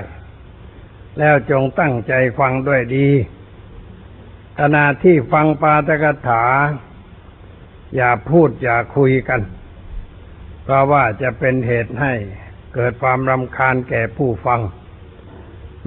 [1.18, 3.08] แล้วจงตั้งใจฟังด้วยดี
[4.58, 6.44] ขณะที่ฟังปาตกถา
[7.96, 9.40] อย่าพูดอย่าคุยกัน
[10.64, 12.12] เพราะว่าจะเป็นเหตุให้
[12.74, 14.60] เกิดความรำคาญแก่ผู้ฟัง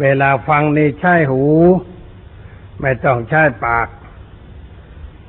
[0.01, 1.43] เวลาฟังนี่ใช้หู
[2.81, 3.87] ไม่ต้องใช้ปาก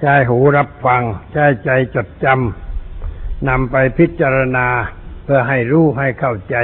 [0.05, 1.03] ใช้หูรับฟัง
[1.33, 4.67] ใช้ใจจดจำนำไปพิจารณา
[5.25, 6.57] เพื่อให้รู้ให้เข้าใจ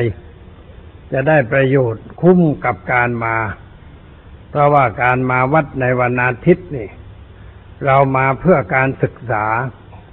[1.13, 3.37] จะได้ประโยชน์คุ้มกับการมา
[4.51, 6.89] เพราะว่าการมาวัดในวันอาทิตย์นี่
[7.85, 9.45] เรามาเพื่อการศึกษา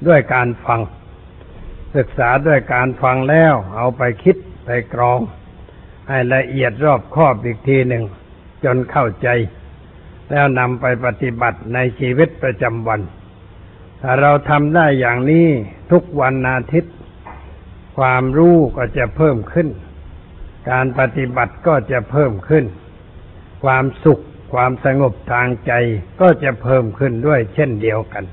[0.07, 0.81] ด้วยการฟัง
[1.97, 4.35] ศึกษาด้วยการฟังแล้ว เอาไปคิด
[4.65, 5.19] ไปกรอง
[6.09, 8.03] ให้ละเอียดรอบคอบอีกทีหนึ่ง
[8.63, 9.27] จนเข้าใจ
[10.29, 13.01] แล้วนำไปปฏิบัติในชีวิตประจำวัน
[14.07, 15.47] ถ้าเราทำได้อย่างนี้
[15.91, 16.95] ทุกวันอาทิตย์
[17.97, 19.67] ความรู้ก็จะเพิ่มขึ้น
[20.71, 22.65] การปฏิบัติก็จะเพิ่มขึ้น
[23.63, 25.71] ความสุขความสงบทางใจ
[26.21, 28.25] ก็จะเพิ่มขึ้นด้วยเช่นเดียวกัน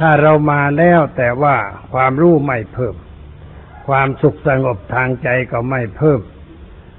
[0.00, 1.56] ถ้าเรามาแล้วแต่ว่า
[1.92, 2.94] ความรู้ไม่เพิ่ม
[3.88, 6.20] ความสุขสงบทางใจก็ไม่เพิ่ม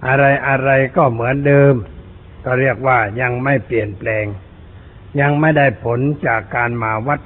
[0.08, 1.73] อะไรอะไรก็เหมือนเดิม
[2.45, 4.25] ก็เรียกว่ายังไม่เปลี่ยนแปลง
[5.21, 7.19] ยังไม่ได้ผลจากการมาวัด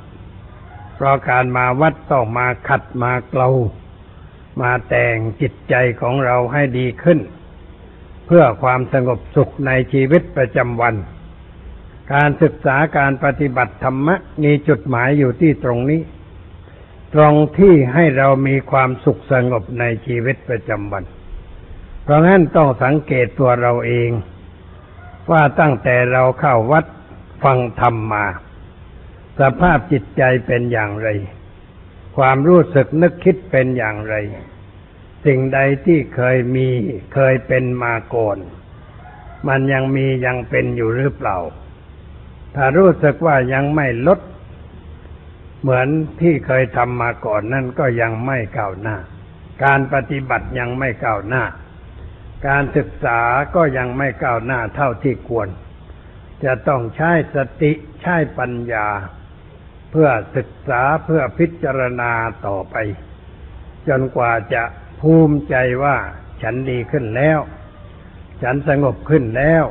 [1.04, 3.50] ราะการมาวัดต้องมาขัดมาเกลา
[4.62, 7.20] มาแต่งจิตใจของเราให้ดีขึ้น
[8.26, 10.96] เพื่อความสงบสุขในชีวิตประจำวัน
[12.14, 16.02] การศึกษาการปฏิบัติธรรมะมีจุดหมายอยู่ที่ตรงนี้
[17.16, 21.04] ตรงที่ให้เรามีความสุขสงบในชีวิตประจำวัน
[22.04, 24.10] เพราะงั้นต้องสังเกตตัวเราเอง
[25.32, 26.86] ว่าตั้งแต่เราเข้าวัด
[27.44, 28.26] ฟังธรรมมา
[29.40, 31.10] สภาพจิตใจเป็นอย่างไร
[32.18, 34.16] ความรู้สึกนึกคิดเป็นอย่างไร
[35.26, 36.68] สิ่งใดที่เคยมี
[37.14, 38.38] เคยเป็นมาก่อน
[39.48, 41.38] มันยังมียังเป็นอยู่หรือเปล่า
[42.56, 44.20] ถ้ารู้สึกว่ายังไม่ลด
[45.62, 45.88] เหมือน
[46.22, 48.98] ที่เคยทำมาก่อนนั่นก็ยังไม่ก้าวหน้า
[49.64, 51.44] การปฏิบัติยังไม่ก้าวหน้า
[52.48, 53.20] การศึกษา
[53.56, 55.48] ก็ยังไม่ก้าวหน้าเท่าที่ควร
[56.44, 57.72] จะต้องใช้สติ
[58.02, 58.88] ใช้ปัญญา
[59.96, 62.12] เพื่อศึกษาเพื่อพิจารณา
[62.46, 62.76] ต่อไป
[63.88, 64.64] จนกว่าจะ
[65.02, 65.98] ภูมิใจว่า
[66.42, 67.40] ฉันดีขึ้นแล้ว
[68.42, 69.66] ฉันสงบขึ้นแล้ว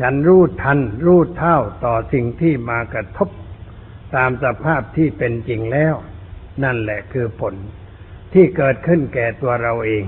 [0.00, 3.28] ฉันรู้ทันรู้เท่าต่อสิ่งที่มากระทบ
[4.16, 5.94] ตามสภาพที่เป็นจริงแล้ว
[6.64, 7.54] นั่นแหละคือผล
[8.32, 10.04] ที่เกิดขึ้นแก่ตัวเราเอง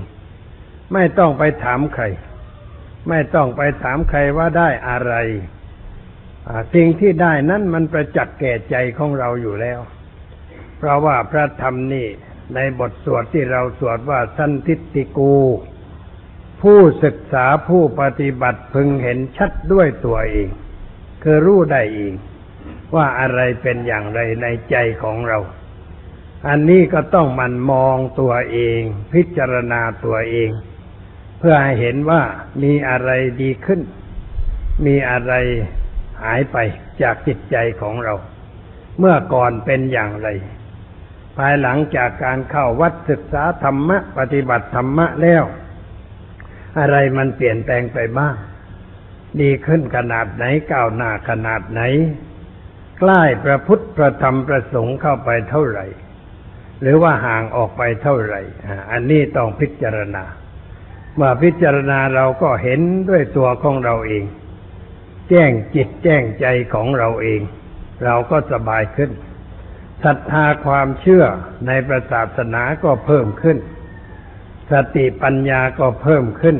[0.93, 2.03] ไม่ต้องไปถามใคร
[3.09, 5.13] ไม่ต้องไปถามใครว่าได้อะไร
[6.73, 9.79] สิ่งที่ได้นั้นมันประจักษ์แก่ใจของเราอยู่แล้ว
[10.77, 12.07] เพราะว่าพระธรรมนี่
[12.55, 15.35] ในบทสวดที่เราสวดว่าสันทิติกู
[16.61, 20.49] ผู้ศึกษาผู้ปฏิบัติพึงเห็นชัดด้วยตัวเอง
[21.23, 22.13] คือรู้ได้เอง
[22.95, 25.39] ว่าอะไรเป็นอย่างไรในใจของเรา
[26.47, 28.79] อันนี้ก็ต้องมันมองตัวเอง
[29.13, 30.49] พิจารณาตัวเอง
[31.39, 32.21] เพื่อให้เห็นว่า
[32.63, 33.09] มีอะไร
[33.41, 33.81] ดีขึ้น
[34.85, 35.33] มีอะไร
[36.25, 36.57] หายไป
[37.01, 38.13] จากจิตใจของเรา
[38.99, 40.27] เมื่อก่อนเป็นอย่างไร
[41.37, 45.43] ภายหลังจากการเข้าวัดศึกษาธรรมะ ปฏิบัติธรรมะแล้ว
[46.79, 48.35] อะไรมันเปลี่ยนแปลงไปบ้าง
[49.41, 51.81] ดีขึ้นขนาดไหนก้าวหน้าขนาดไหน
[52.99, 55.85] ใกล้พระพุทธพระธรรมประสงค์เข้าไปเท่าไหร่
[56.81, 58.41] หรือว่าห่างออกไปเท่าไหร่
[58.91, 60.23] อันนี้ต้องพิจารณา
[61.15, 64.23] เมื่อพิจารณาเราก็เห็นด้วยตัวของเราเอง
[65.29, 67.41] แจ้งจิตแจ้งใจของเราเอง
[68.05, 69.11] เราก็สบายขึ้น
[70.03, 71.23] ศรัทธาความเชื่อ
[71.67, 73.57] ในประศาสนาก็เพิ่มขึ้น
[74.71, 76.57] สติปัญญาก็เพิ่มขึ้น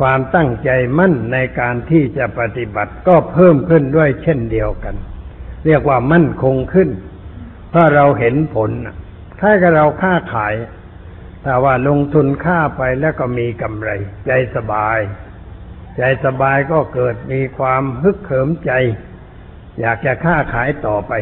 [0.00, 4.94] ความตั้งใจมั่นในการที่จะปฏิบัติก็เพิ่มขึ้นด้วยเช่นเดียวกัน
[5.66, 6.90] เรียกว่ามั่นคงขึ้น
[7.70, 8.70] เพราะเราเห็นผล
[9.40, 10.54] ถ้ากับเราค้าขาย
[11.44, 13.90] ถ้าว่าลงทุนค่าไปแล้วก็มีกำไร
[14.26, 14.98] ใจสบาย
[15.96, 18.72] ใจสบายก็เกิดมีความฮึกเหิมใจ
[19.80, 21.12] อยากจะค้าขายต่อไป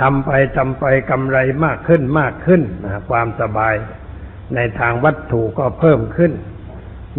[0.00, 3.74] ทำไปทำไปกำไรมากขึ้นมากขึ้นนะความสบาย
[4.54, 6.32] ในทางวัตถุก็เพิ่มขึ้น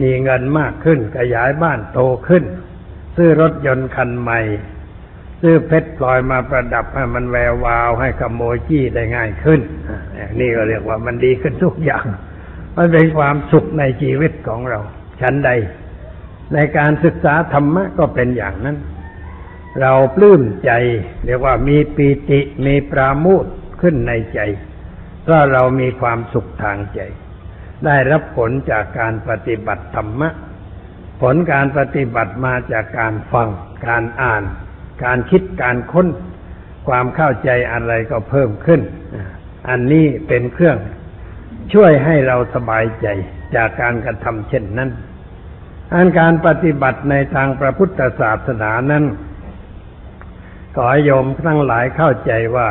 [0.02, 2.44] มีเงินมากขึ้น ขยายบ้านโตขึ้น
[3.16, 4.40] ซื้อรถยนต์คันใหม่
[5.42, 9.62] ซื้อเพชรพลอยมาประดับให้มันแวววาวให้ขโมยจี้ได้ง่ายขึ้น
[10.40, 12.06] นี่ก็เรียกว่ามันดีขึ้นทุกอย่าง
[12.78, 14.80] มันเป็นความสุขในชีวิตของเรา
[15.22, 15.50] ชั้นใด
[16.54, 18.78] ในการศึกษาธรรมะก็เป็นอย่างนั้น
[19.82, 20.72] เราปลื้มใจ
[21.26, 23.46] เรียกว่ามีปีติมีปราโมุท
[23.82, 24.40] ขึ้นในใจ
[25.24, 27.00] เพราะเรามีความสุขทางใจ
[27.86, 30.30] ได้รับผลจากการปฏิบัติธรรมะ
[31.22, 33.50] ผลการปฏิบัติมาจากการฟัง
[33.88, 34.44] การอ่าน
[35.04, 36.08] การคิดการค้น
[36.88, 38.82] ความเข้าใจอะไรก็เพิ่มขึ้น
[39.70, 40.78] อันนี้เป็นเครื่อง
[41.74, 43.08] ช่วยให้เราสบายใจ
[43.56, 44.90] จากการกระทำเช่นนั้น
[45.94, 49.06] อันการปฏิบัติในทางพระพุทธศาสนานั้น
[50.76, 52.70] ขอโยมทั้งหลายเข้าใจว่า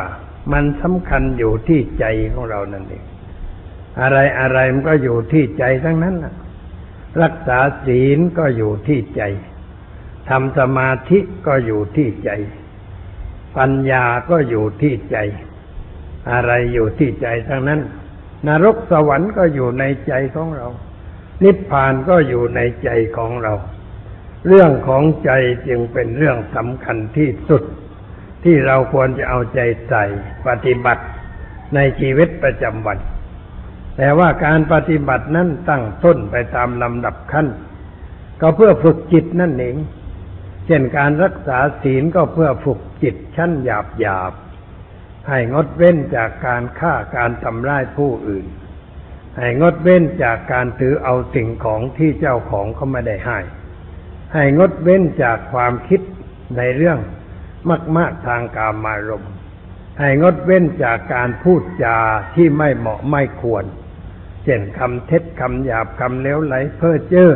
[0.51, 3.03] มันสำคัญอยู่ที่ใจของเรานั่นเอง
[4.01, 6.35] อะไรอะไรมันก็อยู่ที่ใจทั้งนั้นนะ
[7.21, 9.21] รักษาศีลก็อยู่ที่ใจ
[10.29, 12.29] ทำสมาธิก็อยู่ที่ใจ
[13.57, 15.17] ปัญญาก็อยู่ที่ใจ
[16.31, 17.79] อะไรอยู่ที่ใจทั้งนั้น
[18.47, 20.67] นรกสวรรค์ก็อยู่ในใจของเรา
[21.43, 23.53] นิพพานก็อยู่ในใจของเรา
[24.47, 25.31] เรื่องของใจ
[25.67, 27.63] จึงเป็นเรื่องสำคัญที่สุด
[28.43, 30.03] ที่เราควรจะเอาใจใส่
[30.47, 31.03] ปฏิบัติ
[31.75, 32.97] ในชีวิตประจำวัน
[33.97, 37.47] แต่ว่าการปฏิบัตินั้นตั้งต้นไปตามลำดับขั้น
[38.41, 39.75] ก็เพื่อฝึกจิตนั่นเอง
[40.65, 44.33] เช่นการรักษาศีลก็เพื่อฝึกจิตชั้นหยาบหยาบ
[45.27, 48.45] ให้งดเว้นจากการฆ่าการทำร้ายผู้อื่น
[49.37, 53.39] ให้งดเว้นจากการถือเอาสิ่งของที่เจ้าของเขาไม่ได้ให้
[54.33, 56.01] ให้งดเว้นจากความคิด
[56.57, 56.99] ในเรื่อง
[57.97, 59.33] มากๆทางกามารมณ์
[59.99, 61.97] ให้งดเว้นจากการพูดจา
[62.35, 63.65] ที่ไม่เหมาะไม่ควร
[64.43, 67.33] เช่นคำเท็จคำหยาบคำเลวไหลเพ้อเจ้อ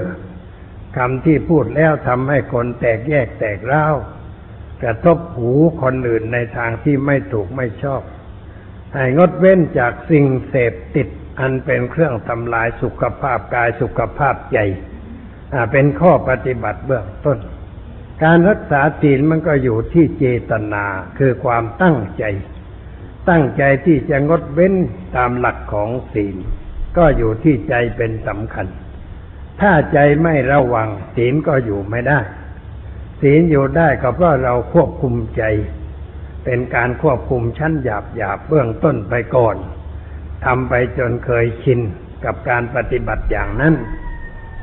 [0.98, 3.96] คำที่พูดแล้วทำให้คนแตกแยกแตกร้าว
[4.82, 5.52] กระทบหู
[5.82, 8.02] คนอื่นในทางที่ไม่ถูกไม่ชอบ
[8.94, 11.08] ให้งดเว้นจากสิ่งเสพติด
[11.40, 14.60] อันเป็นเครื่องทำลายสุขภาพกายสุขภาพใจ
[15.72, 17.38] เป็นข้อปฏิบัติเบื้องต้น
[18.24, 20.86] การรักษาศีลมันก็อยู่ที่เจตนา
[21.18, 22.24] คือความตั้งใจ
[23.30, 24.74] ตั้งใจที่จะงดเว้น
[25.16, 26.36] ตามหลักของศีล
[26.98, 28.68] ก็อยู่ที่ใจเป็นสำคัญ
[29.62, 32.20] ถ้าใจไม่ระวังศีลก็อยู่ไม่ได้
[33.22, 35.44] ศีลอยู่ได้ก็เพราะเราควบคุมใจ
[36.44, 39.56] เป็นการควบคุมชั้นหยาบหยาบเบื้องต้นไปก่อน
[40.46, 41.80] ทำไปจนเคยชิน
[42.26, 43.74] กับการปฏิบัติอย่างนั้น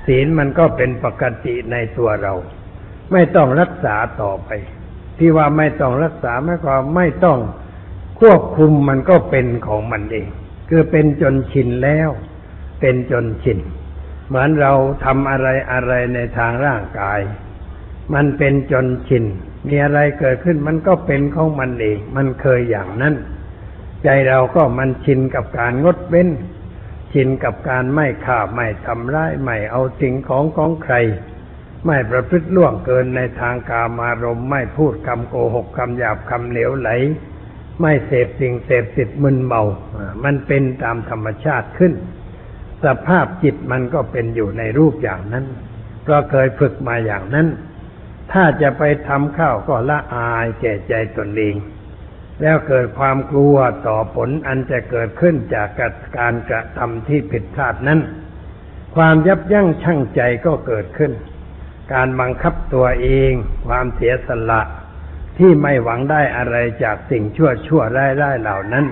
[0.06, 2.34] ศีลมันก็เป็นปกติในตัวเรา
[3.12, 4.50] ไม่ต้องรักษาต่อไป
[5.18, 7.38] ที่ว่าไม่ต้องรักษาไม่ก็ไม่ต้อง
[8.20, 10.28] ควบคุมมันก็เป็นของมันเอง
[10.68, 12.08] คือเป็นจนชินแล้ว
[12.80, 13.58] เป็นจนชิน
[14.26, 14.72] เหมือนเรา
[15.04, 17.20] ทำอะไรอะไรในทางร่างกาย
[18.14, 19.24] มันเป็นจนชิน
[19.66, 23.14] มีอะไรเกิดขึ้นมันก็เป็นของมันเอง มันเคยอย่างนั้น
[24.05, 26.29] ใจเราก็มันชินกับการงดเว้น
[27.12, 30.94] ชินกับการไม่ฆ่าไม่ทำร้ายไม่เอาสิ่งของของใคร
[31.87, 36.91] ไม่ประพฤติล่วงเกินในทางกามารมณ์ไม่พูดคำโกหกคำหยาบคำเหลวไหล
[37.81, 39.62] ไม่เสพสิ่งเสพติดมึนเมา
[40.25, 41.92] มันเป็นตามธรรมชาติขึ้น
[42.85, 45.45] สภาพจิตมันก็เป็นอยู่ในรูปอย่างนั้น
[46.02, 47.47] เพราะเคยฝึกมาอย่างนั้น
[48.33, 51.57] ถ้าจะไปทำข้าวก็ละอายแก่ใจตนเอง
[52.42, 53.56] แล้วเกิดความกลัว
[53.87, 55.68] ต่อผลอันจะเกิดขึ้นจาก
[56.18, 58.00] การกระทำที่ผิดพลาดนั้น
[58.97, 61.12] ความยับยั้งชั่งใจก็เกิดขึ้น
[61.92, 63.32] การบังคับตัวเอง
[63.66, 64.62] ความเสียสละ
[65.38, 68.87] ที่ไม่หวังได้อะไรจากสิ่งชั่วชั่วร้ายร้ายเหล่านั้น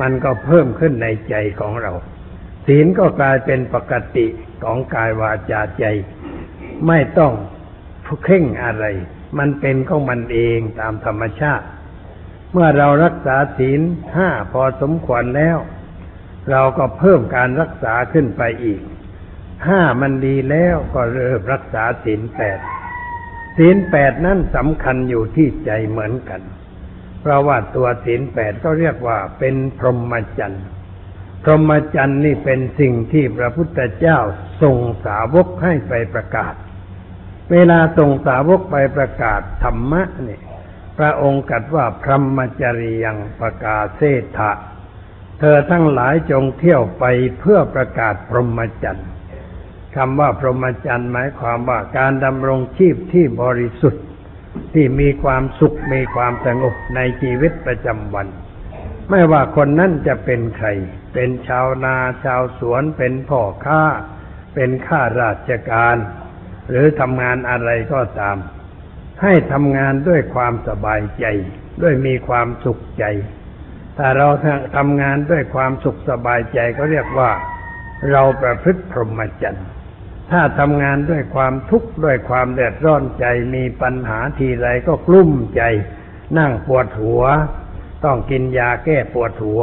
[0.00, 1.92] มันก็เพิ่มขึ้นในใจของเรา
[2.66, 4.26] ศีลก็กลายเป็นปกติ
[4.64, 5.84] ของกายวาจาใจ
[6.86, 7.32] ไม่ต้อง
[8.24, 8.84] เข่งอะไร
[9.38, 11.66] มันเป็นของมันเองตามธรรมชาติ
[12.56, 13.80] เมื่อเรารักษาศีล
[14.16, 15.58] ห้าพอสมควรแล้ว
[16.50, 18.80] เราก็เพิ่มการรักษาขึ้นไปอีก
[19.68, 22.58] ห้ามันดีแล้วก็เริ่มรักษาศีลแปด
[23.56, 26.40] ศีลแปดนั่นสำคัญอยู่ที่ใจเหมือนกัน
[27.20, 30.64] เพราะว่าตัวศีลแปดก็เรียกว่าเป็นพรหมจรรย์
[31.42, 34.18] พรหมจรรย์นี่เป็นสิ่งที่พระพุทธเจ้า
[34.62, 36.54] ทรงสาวกให้ไปประกาศ
[37.52, 40.43] เวลาส่งสาวกไปประกาศธรรมะเนี่ย
[40.98, 44.02] พระองค์กัดว่าพรหมจริยังประกาศเศ
[44.38, 44.50] ธะ
[45.38, 47.04] เธอทั้งหลายจงเที่ยวไป
[47.40, 49.08] เพื่อประกาศพรหมจรรย์
[49.96, 54.04] คำว่าพรหมจรรย์หมายความว่าการดำรงชีพที่บริสุทธิ์
[54.74, 58.26] ที่มีความสุขมีความสงบในชีวิตประจำวัน
[59.10, 60.68] ไม่ว่าคนนั้นจะเป็นใคร
[61.12, 63.82] เป็นชาวนาชาวสวนเป็นพ่อค้า
[64.54, 65.96] เป็นข้าราชการ
[66.70, 68.36] หรือทำงานอะไรก็ตาม
[69.24, 71.26] ให้ทำงานด้วยความสบายใจ
[71.82, 73.04] ด้วยมีความสุขใจ
[73.98, 74.28] ถ้าเรา
[74.76, 77.30] ทำงานด้วยความสุขสบายใจก็เรียกว่า
[78.12, 79.66] เราประพฤติพรหมจรรย์
[80.30, 85.62] ถ้าทำงานด้วยความทุกข์ด้วยความเดือดร้อนใจมีปัญหาทีไรก็กลุ้มใจ
[86.38, 87.22] นั่งปวดหัว
[88.04, 89.62] ต้องกินยาแก้ปวดหัว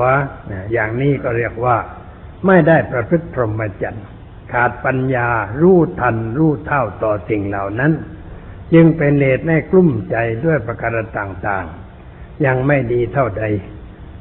[0.74, 1.78] อย่างนี้ก็เรียกว่า
[2.48, 4.06] ไม่ได้ประพฤติพรหมจรรย์
[4.54, 5.30] ขาดปัญญา
[5.62, 7.92] รู้ทันรู้เท่าต่อสิ่งเหล่านั้น
[8.74, 13.44] จึงเป็นเหตุให้กลุ้มใจด้วยประการต่างๆ ยังไม่ดีเท่าใด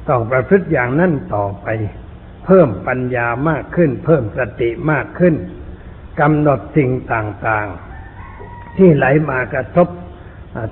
[0.09, 1.67] ต้องประพฤติอย่างนั้นต่อไป
[2.45, 5.35] เพิ่มปัญญามากขึ้น เพิ่มสติมากขึ้น
[6.19, 9.87] กำหนดสิ่งต่างๆ ที่ไหลมากระทบ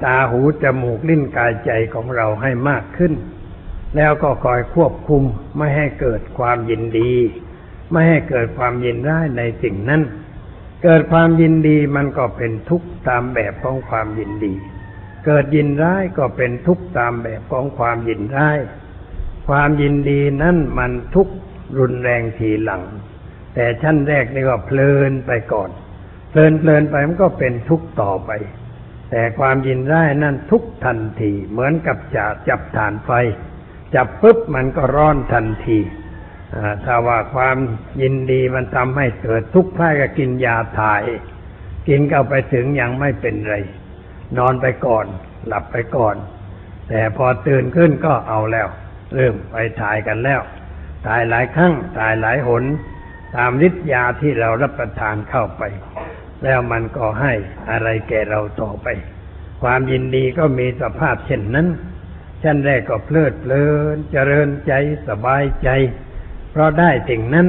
[0.06, 3.14] ตาหูจมูกลิ้นกายใจของเราให้มากขึ้น
[3.96, 5.24] แล้วก็คอยควบคุม
[5.58, 7.14] ไม่ให้เกิดความยินดี
[7.92, 10.02] ไม่ให้เกิดความยินร้ายในสิ่งนั้น
[10.84, 14.54] เกิดความยินดีมันก็เป็นทุกข์ตามแบบของความยินดี
[15.26, 18.60] เกิดยินร้ายก็เป็นทุกข์ตามแบบของความยินร้าย
[19.48, 21.34] ความยินดีนั้นมันทุกข์
[21.80, 22.84] รุนแรงทีหลัง
[23.56, 25.70] แต่ชั้นแรกนี่ก็เพลินไปก่อน
[26.30, 28.32] เพลินเพลินไปมันก็เป็นทุกข์ต่อไป
[29.12, 33.12] แต่ความยินร้ายนั่นทุกทันที เหมือนกับจะจับฐานไฟ
[33.96, 35.80] จับปุ๊บมันก็ร้อนทันที
[36.86, 37.58] ถ้าว่าความ
[38.02, 41.04] ยินดีมันทำให้เกิดทุกข์คล้ายกับกินยาถ่าย
[41.88, 43.56] กินเข้าไปถึงยังไม่เป็นไร
[44.38, 45.06] นอนไปก่อน
[45.48, 46.16] หลับไปก่อน
[46.90, 48.68] แต่พอตื่นขึ้นก็เอาแล้ว
[49.16, 50.42] เริ่มไปถ่ายกันแล้ว
[51.06, 52.64] ถ่ายหลายครั้งถ่ายหลายหน
[53.36, 55.64] ตามฤทธิ์ยาที่เรารับประทานเข้าไป
[56.44, 57.34] แล้วมันก็ให้
[57.70, 58.88] อะไรแก่เราต่อไป
[59.62, 61.68] ความยินดีก็มีสภาพเช่นนั้น
[62.44, 63.64] ชั้นแรกก็เพลิดเพลิ
[63.96, 64.74] นเจริญใจ
[65.08, 65.70] สบายใจ
[66.52, 67.48] เพราะได้สิ่งนั้น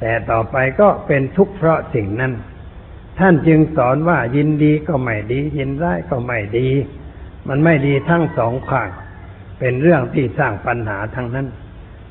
[0.00, 2.32] แต่ต่อไปก็เป็นทุกข์เพราะสิ่งนั้น
[3.18, 6.68] ท่านจึงสอนว่ายินดีก็ไม่ดี ยินร้ายก็ไม่ดี
[7.48, 8.90] มันไม่ดีทั้งสองข้าง
[9.58, 11.46] เป็นเรื่องที่สร้างปัญหาทั้งนั้น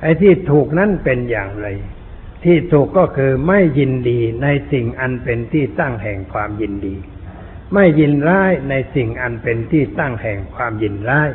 [0.02, 1.68] ไอ้ที่ถูกนั้นเป็นอย่างไร
[2.44, 6.96] ที่ถูกก็คือไม่ยินดีในสิ่งอันเป็นที่ตั้งแห่งความยินดี
[7.74, 11.30] ไม่ยินร้ายในสิ่งอันเป็นที่ตั้งแห่งความยินร้าย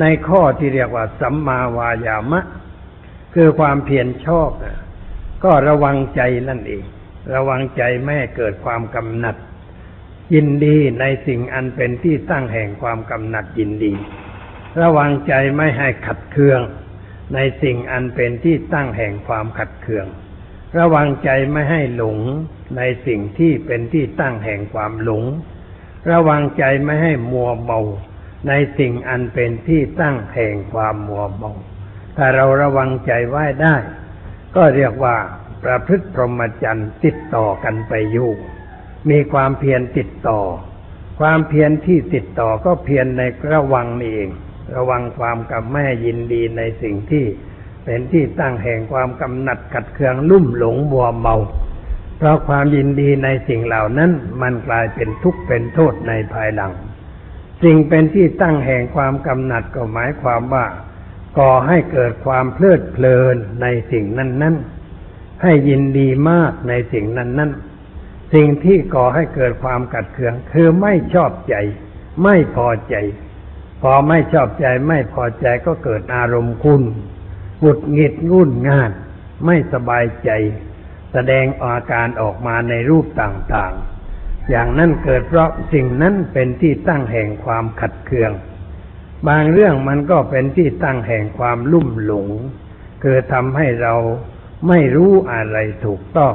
[0.00, 2.40] ในข้อที่เรียกว่าสัมมาวายามะ
[3.34, 4.50] คือความเพียรชอบ
[5.44, 6.84] ก็ระวังใจนั่นเอง
[7.34, 9.36] ระวังใจไม่เกิดความกำหนัด
[10.34, 13.92] ยินดีในสิ่งอันเป็นที่ตั้งแห่งความกำหนัดยินดี
[14.82, 16.60] ระวังใจไม่ให้ขัดเคือง
[17.34, 20.06] ในสิ่งอันเป็นที่ตั้งแห่งความขัดเคือง
[20.78, 22.18] ระวังใจไม่ให้หลง
[22.76, 25.24] ในสิ่งที่เป็นที่ตั้งแห่งความหลง
[26.10, 27.80] ระวังใจไม่ให้มัวเมา
[28.48, 31.52] ในสิ่งอันเป็นที่ตั้งแห่งความมัวเมา
[32.16, 33.76] ถ้าเราระวังใจไว้ได้
[34.56, 35.16] ก็เรียกว่า
[35.64, 38.30] ประพฤติพรหมจรรย์ติดต่อกันไปอยู่
[39.10, 40.40] มีความเพียรติดต่อ
[41.20, 44.30] ความเพียรที่ติดต่อก็เพียรในระวังนี่เอง
[44.76, 47.24] ระวังความกับแม่ยินดีในสิ่งที่
[47.84, 51.36] เป็นที่ตั้งแห่งความกำหนัดขัดเคืองลุ่มหลงมัวเมา
[52.18, 54.10] เพราะความยินดีในสิ่งเหล่านั้น
[54.42, 56.72] มันกลายเป็นทุกข์เป็นโทษในภายหลัง
[57.62, 60.64] สิ่งเป็นที่ตั้งแห่งความกำหนัดก็หมายความว่า
[61.38, 71.54] ก่อให้เกิดความเพลิดเพลินในสิ่งนั้นๆให้ยินดีมากในสิ่งนั้นๆสิ่งที่ก่อให้เกิดความกัดเคือง คือไม่ชอบใจ
[72.24, 72.94] ไม่พอใจ
[73.82, 76.82] พอไม่ชอบใจไม่พอใจก็เกิดอารมณ์คุณ
[77.60, 78.90] หงุดหงิดงุ่นงาน
[79.46, 80.30] ไม่สบายใจ
[81.12, 88.32] แสดงอาการออกมาในรูปต่างๆ อย่างนั้นเกิดเพราะสิ่งนั้นเป็นที่ตั้งแห่งความขัดเคือง
[89.28, 92.28] บางเรื่องมันก็เป็นที่ตั้งแห่งความลุ่มหลง
[93.02, 93.94] คือทำให้เรา
[94.68, 96.34] ไม่รู้อะไรถูกต้อง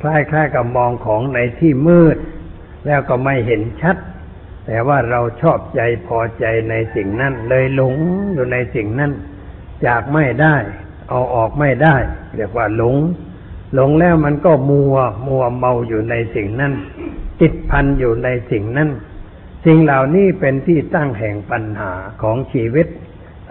[0.00, 2.16] คล้ายๆกับมองของในที่มืด
[2.86, 3.96] แล้วก็ไม่เห็นชัด
[4.66, 7.94] แต่ว่าเราชอบใจพอใจในสิ่งนั้น เลยหลง
[8.34, 9.12] อยู่ในสิ่งนั้น
[9.86, 10.56] จากไม่ได้
[11.08, 11.96] เอาออกไม่ได้
[12.34, 12.96] เรียกว่าหลง
[13.74, 16.72] หลงแล้วมันก็มัว มัวเมาอยู่ในสิ่งนั้น
[17.40, 18.88] ติดพันอยู่ในสิ่งนั้น
[19.64, 21.92] สิ่งเหล่านี้เป็นที่ตั้งแห่งปัญหา
[22.22, 22.86] ของชีวิต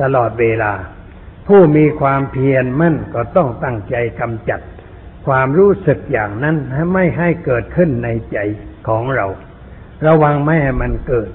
[0.01, 0.73] ตลอดเวลา
[1.47, 4.61] ผู้มีความเพียรมั่นก็ต้องตั้งใจกำจัด
[5.27, 8.37] ความรู้สึกอย่างนั้นให้ไม่ให้เกิดขึ้นในใจ
[8.87, 9.25] ของเรา
[10.07, 11.29] ระวังไม่ให้มันเกิด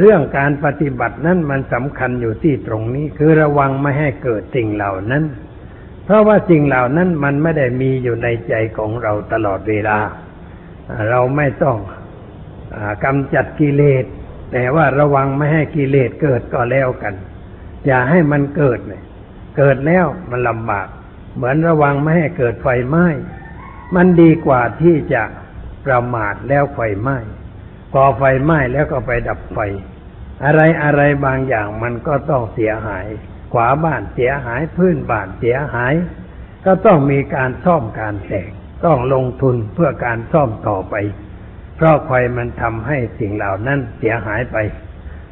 [0.00, 5.24] เรื่องการปฏิบัตินั้นมันสำคัญอยู่ที่ตรงนี้ คือระวังไม่ให้เกิดสิ่งเหล่านั้น
[6.04, 9.98] เพราะว่าสิ่งเหล่านั้นมันไม่ได้มีอยู่ในใจของเราตลอดเวลา
[11.10, 11.76] เราไม่ต้อง
[13.04, 14.04] กำจัดกิเลส
[14.52, 17.14] แต่ว่าระวังไม่ให้กิเลสเกิดก็แล้วกัน
[17.86, 19.02] อย่าให้มันเกิดเลย
[19.56, 20.88] เกิดแล้วมันลำบาก
[21.34, 23.06] เหมือนระวังไม่ให้เกิดไฟไหม้
[23.94, 25.22] มันดีกว่าที่จะ
[25.86, 27.18] ประมาทแล้วไฟไหม้
[27.92, 29.58] พอไฟไหม้แล้วก็ไปดับไฟ
[30.44, 33.06] อะไรอะไรบางอย่างมันก็ต้องเสียหาย
[33.52, 35.94] ขวาบ้านเสียหายพื้นบ้านเสียหาย
[36.64, 38.50] ก็ต้องมีการซ่อมการแตก
[38.84, 40.94] ต้องลงทุนเพื่อการซ่อมต่อไป
[41.80, 44.56] เพราะไฟมันทำให้สิ่งเหล่านั้นเสียหายไป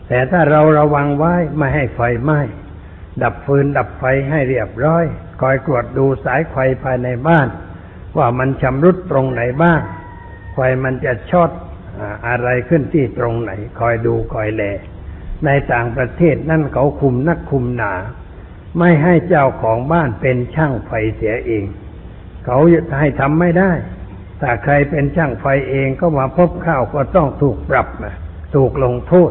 [0.08, 2.40] แต่ถ้าเราระวังไว้ไม่ให้ไฟไหม้
[3.22, 5.04] ดับฟืนดับไฟให้เรียบร้อย
[5.40, 7.48] คอยตรวจดูสายไฟภายในบ้าน
[8.16, 9.80] ว่ามันชำรุดตรงไหนบ้าง
[10.54, 11.50] ไฟมันจะช็อต
[11.98, 13.50] อาอะไรขึ้นที่ตรงไหน
[13.80, 14.62] คอยดูคอยแล
[15.46, 17.94] ในต่างประเทศนั่นเขาคุมนักคุมหนา
[18.78, 21.64] ไม่ให้เจ้าของบ้านเป็นช่างไฟเสียเอง
[22.44, 22.58] เขา
[22.98, 23.72] ให้ทำไม่ได้
[24.40, 28.14] ถ้าใครเป็นช่างไฟเองก็มาพบข้าวก็ต้องถูกปรับนะ
[28.54, 29.30] ถูกลงโทษ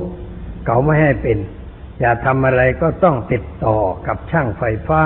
[0.66, 1.38] เขาไม่ให้เป็น
[2.00, 5.02] อย่าทำอะไรก็ต้องติดต่อกับช่างไฟฟ้า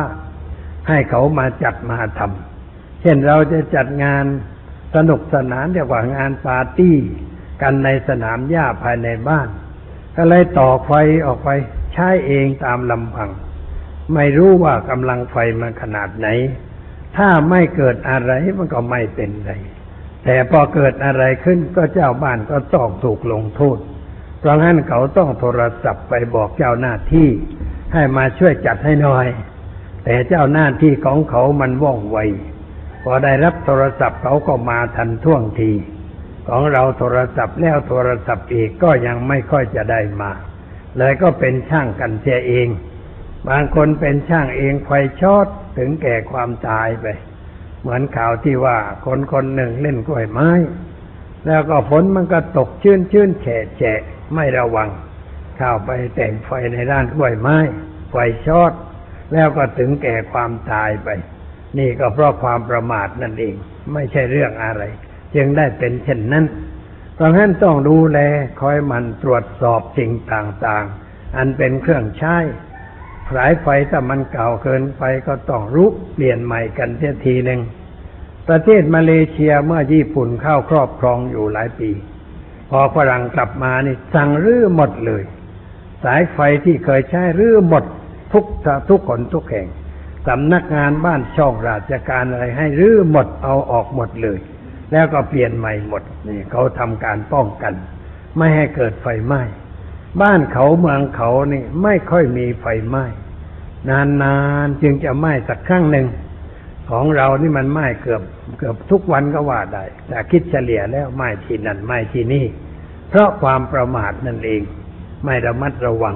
[0.87, 4.25] ให้เขามาจัดมาทำเช่นเราจะจัดงาน
[4.95, 6.97] สนุกสนานเรียกว่างานปาร์ตี้
[7.61, 9.47] กันในสนามหญ้าภายในบ้าน
[10.17, 10.91] ก็เลยต่อไฟ
[11.25, 11.49] ออกไป
[11.93, 13.29] ใช้เองตามลำพัง
[14.13, 16.27] ไม่รู้ว่ากำลังไฟมันขนาดไหน
[17.17, 19.51] ถ้าไม่เกิดอะไรมันก็ไม่เป็นไร
[20.23, 23.77] แต่พอเกิดอะไรขึ้นก็เจ้าบ้านก็ต้องถูกลงโทษ
[24.39, 27.29] เพราะงั้นเขาต้องโทรศัพท์ไปบอกเจ้าหน้าที่
[27.93, 29.27] ให้มาช่วยจัดให้หน่อย
[30.05, 32.17] แต่เจ้าหน้าที่ของเขามันว่องไว
[33.03, 35.71] พอได้รับโทรศัพท์เขาก็มาทันท่วงที
[36.47, 40.31] ของเราโทรศัพท์แล้วโทรศัพท์อีกก็ยังไม่ค่อยจะได้มา
[40.97, 42.67] เลยก็เป็นช่างกันเสียเอง
[43.49, 44.89] บางคนเป็นช่างเองไฟ
[45.21, 45.47] ช็อต
[45.77, 47.05] ถึงแก่ความตายไป
[47.81, 50.49] เหมือนข่าวที่ว่าคนคนหนึ่งเล่นกล้วยไม้
[51.47, 53.99] แล้วก็ฝนมันก็ตกชื้นชื้นแฉะแฉะ
[54.35, 54.89] ไม่ระวัง
[55.57, 57.57] เข้าไปแต่งไฟในด้านกล้วยไม้
[58.11, 58.71] ไฟช็อต
[59.33, 61.09] แล้วก็ถึงแก่ความตายไป
[61.77, 63.55] นี่ก็เพราะความประมาทนั่นเอง
[63.93, 64.83] ไม่ใช่เรื่องอะไร
[65.35, 66.45] จึงได้เป็นเช่นนั้น
[67.15, 68.19] เพราะฉะนั้นต้องดูแล
[68.61, 72.35] คอยมันตรวจสอบสิ่งต่างๆ อันเป็นเครื่องใช้
[73.35, 77.59] สายไฟถ้ามันเก่าเกินไปก็ต้องรุกเปลี่ยนใหม่กันเสียทีหนึ่ง
[78.47, 81.91] ประเทศมาเลเซียเมื่อญี่ปุ่นเข้าครอบครองอยู่หลายปี
[82.69, 85.23] พอฝรั่งกลับมานี่สั่งรื้อหมดเลย
[86.03, 87.83] สายไฟที่เคยใช้รื้อหมด
[88.33, 88.45] ทุก
[88.89, 89.67] ทุกคนทุกแห่ง
[90.27, 94.39] สำนักงานบ้านช่องราชการอะไรให้รื้อหมดเอาออกหมดเลย
[94.91, 97.73] แล้วก็เปลี่ยนใหม่หมดนี่เขาทำการป้องกัน
[98.37, 99.41] ไม่ให้เกิดไฟไหม้
[100.21, 103.05] บ้านเขาเมืองเขานี่ไม่ค่อยมีไฟไหม้
[103.89, 106.07] นานๆจึงจะไหม้สักครั้งหนึ่ง
[106.89, 108.21] ของเรานี่มันไหม้เกือบ
[108.57, 112.45] เกือบทุกวันก็ว่าได้ แต่คิดเฉลี่ยแล้วไหม้ที่นั่นไหม้ที่นี่
[113.09, 114.61] เพราะความประมาทนั่นเอง
[115.25, 116.15] ไม่ระมัดระวัง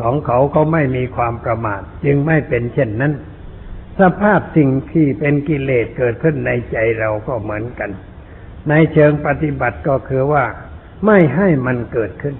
[0.00, 3.12] ของเขาก็ไม่มีความประมาท จึงไม่เป็นเช่นนั้น
[4.00, 7.90] สภาพสิ่งที่เป็นกิเลสเกิดขึ้นในใจเราก็เหมือนกัน
[8.68, 10.44] ในเชิงปฏิบัติก็คือว่า
[11.06, 12.36] ไม่ให้มันเกิดขึ้น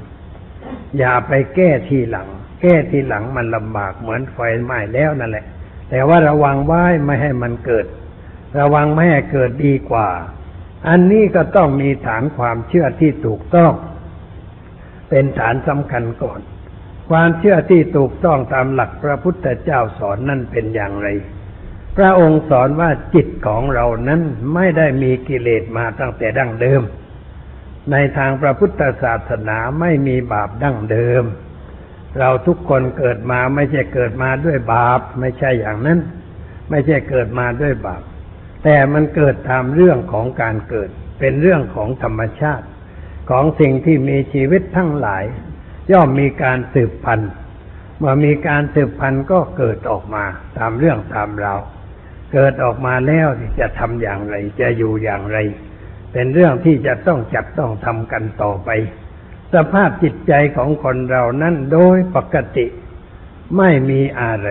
[0.99, 2.29] อย่าไปแก้ทีหลัง
[2.63, 5.47] แก้ทีหลังมันลำบากเหมือนไฟไหม้แล้วนั่นแหละ
[5.91, 7.87] แต่ว่าระวังไว้ไม่ให้มันเกิด
[8.59, 10.09] ระวังไม่ให้เกิดดีกว่า
[10.89, 13.73] อันนี้ก็ต้องมีฐานความเชื่อที่ถูกต้อง
[15.09, 16.41] เป็นฐานสำคัญก่อน
[17.11, 21.09] ความเชื่อที่ถูกต้องตามหลักพระพุทธเจ้าสอนนั่นเป็นอย่างไร
[21.97, 24.21] พระองค์สอนว่าจิตของเรานั้น
[24.55, 26.83] ไม่ได้มีกิเลสมาตั้งแต่ดั้งเดิม
[27.93, 31.25] ในทางพระพุทธศาสนาไม่มีบาปดั้งเดิม
[32.19, 35.99] เราทุกคนเกิดมาไม่ใช่เกิดมาด้วยบาป ไม่ใช่อย่างนั้น
[36.71, 38.03] ไม่ใช่เกิดมาด้วยบาป
[38.65, 42.67] แต่มันเกิดตามเรื่องของการเกิด เป็นเรื่องของธรรมชาติ
[43.31, 45.25] ของสิ่งที่มีชีวิตทั้งหลาย
[45.93, 47.33] ย่อมมีการสืบพันธุ์
[47.99, 50.25] เมื่อมีการสืบพันธุ์ก็เกิดออกมา
[50.59, 51.55] ตามเรื่องตามเรา
[52.33, 53.27] เกิดออกมาแล้ว
[53.61, 55.39] จะทำอย่างไร จะอยู่อย่างไร
[56.19, 58.71] เป็นเรื่องที่จะต้องจับต้องทำกันต่อไป
[59.55, 62.67] สภาพจิตใจของคนเรานั้นโดยปกติ
[63.59, 64.49] ไม่มีอะไร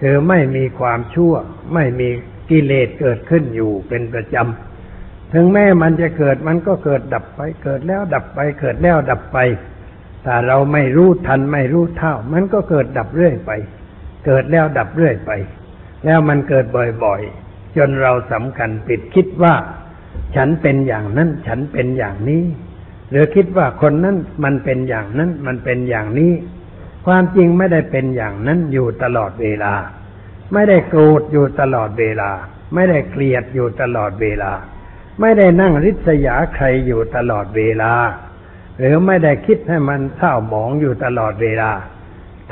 [0.00, 1.34] คือไม่มีความชั่ว
[1.74, 2.08] ไม่มี
[2.50, 9.38] กิเลสเกิดขึ้นอยู่เป็นประจำ ถึงแม้มันจะเกิดมันก็เกิดดับไป เกิดแล้วดับไป เกิดแล้วดับไป
[10.24, 13.50] ถ้าเราไม่รู้ทันไม่รู้เท่า มันก็เกิดดับเรื่อยไป
[14.26, 15.30] เกิดแล้วดับเรื่อยไป
[16.04, 16.64] แล้วมันเกิด
[17.04, 19.54] บ่อยๆ จนเราสำคัญผิดคิดว่า
[20.36, 22.44] ฉันเป็นอย่างนั้น ฉันเป็นอย่างนี้
[23.10, 26.32] หรือคิดว่าคนนั้นมันเป็นอย่างนั้น มันเป็นอย่างนี้
[27.06, 29.74] ความจริงไม่ได้เป็นอย่างนั้นอยู่ตลอดเวลา
[30.52, 32.30] ไม่ได้โกรธอยู่ตลอดเวลา
[32.74, 34.52] ไม่ได้เกลียดอยู่ตลอดเวลา
[35.20, 37.92] ไม่ได้นั่งริษยาใครอยู่ตลอดเวลา
[38.78, 41.70] หรือไม่ได้คิดให้มันเศร้าหมองอยู่ตลอดเวลา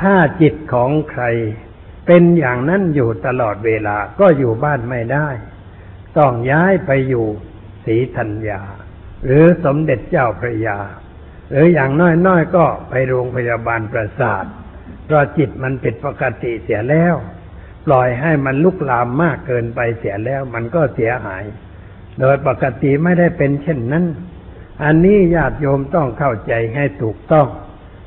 [0.01, 1.23] ถ้าจิตของใคร
[2.05, 5.27] เป็นอย่างนั้นอยู่ตลอดเวลาก็อยู่บ้านไม่ได้
[6.17, 7.27] ต้องย้ายไปอยู่
[7.85, 8.61] ศรีธัญญา
[9.25, 10.79] หรือสมเด็จเจ้าพระยา
[11.49, 11.91] หรืออย่าง
[12.27, 14.45] น้อยๆก็ไปโรงพยาบาลประสาท
[15.05, 17.15] เพราะจิตมันผิดปกติเสียแล้ว
[17.85, 21.43] ปล่อยให้มันลุกลามมากเกินไปเสียแล้ว มันก็เสียหาย
[22.19, 24.05] โดยปกติไม่ได้เป็นเช่นนั้น
[24.83, 27.47] อันนี้ญาติโยมต้องเข้าใจให้ถูกต้อง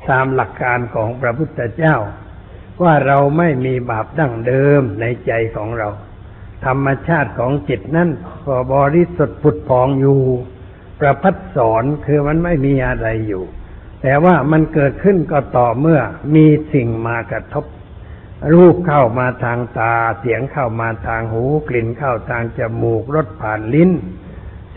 [0.09, 1.95] ตามหลักการของพระพุทธเจ้า
[2.83, 5.89] ว่าเราไม่มีบาปดั้งเดิมในใจของเรา
[6.65, 8.09] ธรรมชาติของจิตนั้น
[8.45, 10.21] ก็บริสุทธิ์ผุดพองอยู่
[10.99, 13.43] ประพัดสอนคือมันไม่มีอะไรอยู่
[14.01, 15.99] แต่ว่ามันเกิดขึ้นก็ต่อเมื่อ
[16.35, 17.65] มีสิ่งมากระทบ
[18.53, 23.91] รูปเข้ามาทางตา เสียงเข้ามาทางหู กลิ่นเข้าทางจมูกรสผ่านลิ้น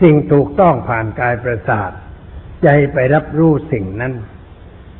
[0.01, 1.91] สิ่งถูกต้องผ่านกายประสาท
[2.63, 4.13] ใจไปรับรู้สิ่งนั้น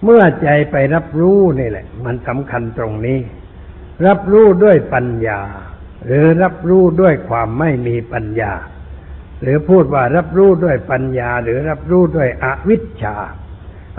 [0.04, 3.20] เมื่อใจไปรับรู้นี่แหละ มันสำคัญตรงนี้
[4.08, 5.42] รับรู้ด้วยปัญญา
[6.06, 8.54] หรือรับรู้ด้วยความไม่มีปัญญา
[9.42, 13.16] หรือพูดว่ารับรู้ด้วยปัญญา หรือรับรู้ด้วยอวิชชา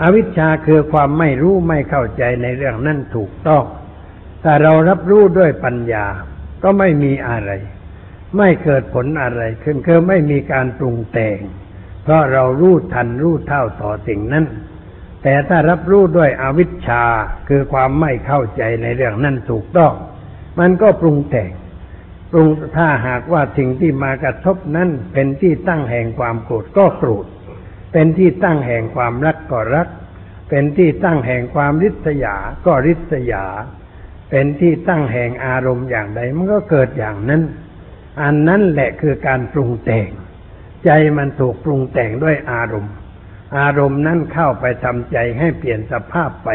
[0.01, 3.63] อวิชชาคือความไม่รู้ไม่เข้าใจในเรื่องนั้นถูกต้อง
[4.43, 6.05] ถ้าเรารับรู้ด้วยปัญญา
[6.63, 7.51] ก็ไม่มีอะไร
[8.37, 11.39] ไม่เกิดผลอะไรขึ้นคือไม่มีการปรุงแต่ง
[12.03, 14.45] เพราะเรารู้ทันรู้เท่าต่อสิ่งนั้น
[15.23, 17.03] แต่ถ้ารับรู้ด้วยอวิชชา
[17.47, 19.93] คือความไม่เข้าใจในเรื่องนั้นถูกต้อง
[20.59, 21.51] มันก็ปรุงแต่ง
[22.33, 27.25] ปรุงถ้าหากว่าสิ่งที่มากระทบนั้นเป็นที่ตั้งแห่งความโกรธก็โกรธ
[27.93, 29.87] เป็นที่ตั้งแห่งความรักก็รัก
[30.49, 33.45] เป็นที่ตั้งแห่งความริษยา ก็ริษยา
[34.29, 37.41] เป็นที่ตั้งแห่งอารมณ์อย่างใดมันก็เกิดอย่างนั้น
[38.21, 40.09] อันนั้นแหละคือการปรุงแต่ง
[40.85, 42.93] ใจมันถูกปรุงแต่งด้วยอารมณ์
[43.57, 46.49] อารมณ์นั้นเข้าไปทำใจให้เปลี่ยนสภาพไป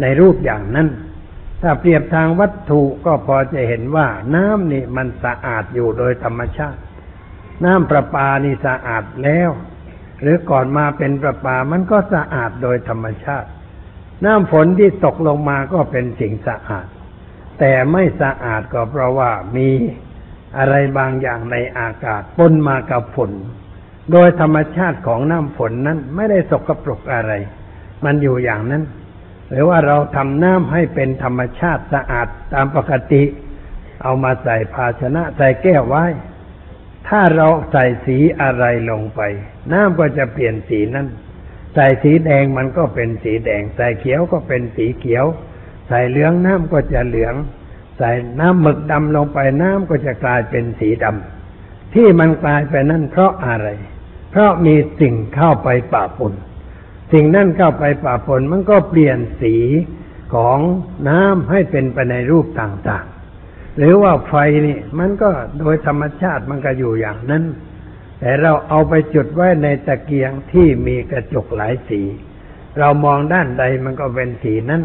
[0.00, 0.88] ในรูปอย่างนั้น
[1.62, 6.80] ถ้าเปรียบทางวัตถุก็พอจะเห็นว่าน้ำนี่มันสะอาดอยู่โดยธรรมชาติ
[7.64, 9.50] น้ำประปานี่สะอาดแล้ว
[10.20, 13.48] หรือก่อนมาเป็นประปามันก็สะอาดโดยธรรมชาติ
[14.24, 16.86] น้ำฝนที่ตกลงมาก็เป็นสิ่งสะอาด
[17.58, 19.68] แต่ไม่สะอาดก็เพราะว่ามี
[20.58, 23.30] อะไรบางอย่างในอากาศปนมากับฝน
[24.12, 27.32] โดยธรรมชาติของน้ำฝนนั้นไม่ได้สกปรกอะไร
[28.04, 28.82] มันอยู่อย่างนั้น
[29.52, 33.22] หรือว่าเราทำน้ำให้เป็นธรรมชาติสะอาดตามปกติ
[34.02, 36.04] เอามาใส่ภาชนะใส่แก้วไว้
[37.08, 39.20] ถ้าเราใส่สีอะไรลงไป
[39.72, 41.06] น้ำก็จะเปลี่ยนสีนั้น
[41.74, 45.24] ใส่สีแดงมันก็เป็นสีแดง ใส่เขียวก็เป็นสีเขียว
[45.88, 47.34] ใส่เหลืองน้ำก็จะเหลือง
[47.98, 48.10] ใส่
[48.40, 53.68] น้ำหมึกดำลงไปน้ำก็จะกลายเป็นสีดำที่มันกลายไปนั่นเพราะอะไร
[54.30, 56.32] เพราะมีสิ่งเข้าไปป่าปน
[57.12, 59.56] สิ่งนั่นเข้าไปป่าปนมันก็เปลี่ยนสี
[60.34, 60.58] ของ
[61.08, 64.34] น้ำให้เป็นไปในรูปต่างๆ หรือว่าไฟ
[64.66, 67.44] นี่มันก็โดยธรรมชาติมันก็อยู่อย่างนั้น
[68.20, 72.02] แต่เราเอาไปจุดไว้ในตะเกียงที่มีกระจกหลายสี
[72.78, 74.82] เรามองด้านใดมันก็เป็นสีนั้น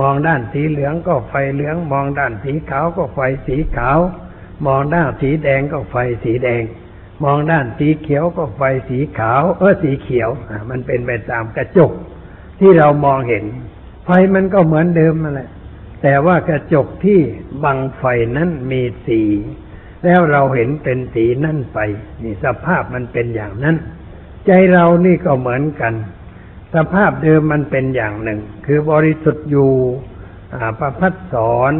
[0.00, 3.98] มองด้านสีเหลืองก็ไฟเหลือง มองด้านสีขาวก็ไฟสีขาว
[4.66, 6.62] มองด้านสีแดงก็ไฟสีแดง
[7.24, 10.30] มองด้านสีเขียวก็ไฟสีขาว เออสีเขียว
[10.70, 11.92] มันเป็นไปตามกระจก
[12.58, 13.44] ที่เรามองเห็น
[14.04, 15.50] ไฟมันก็เหมือนเดิมนั่นแหละ
[16.02, 17.20] แต่ว่ากระจกที่
[17.64, 18.04] บังไฟ
[18.36, 19.22] นั้นมีสี
[20.04, 21.78] แล้วเราเห็นเป็นสีนั่นไป
[22.22, 23.76] นี่สภาพมันเป็นอย่างนั้น
[24.46, 25.94] ใจเรานี่ก็เหมือนกัน
[26.74, 29.72] สภาพเดิมมันเป็นอย่างหนึ่ง คือบริสุทธิ์อยู่
[30.54, 31.72] อ่าประพัดสอน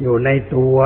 [0.00, 0.76] อยู่ในตัว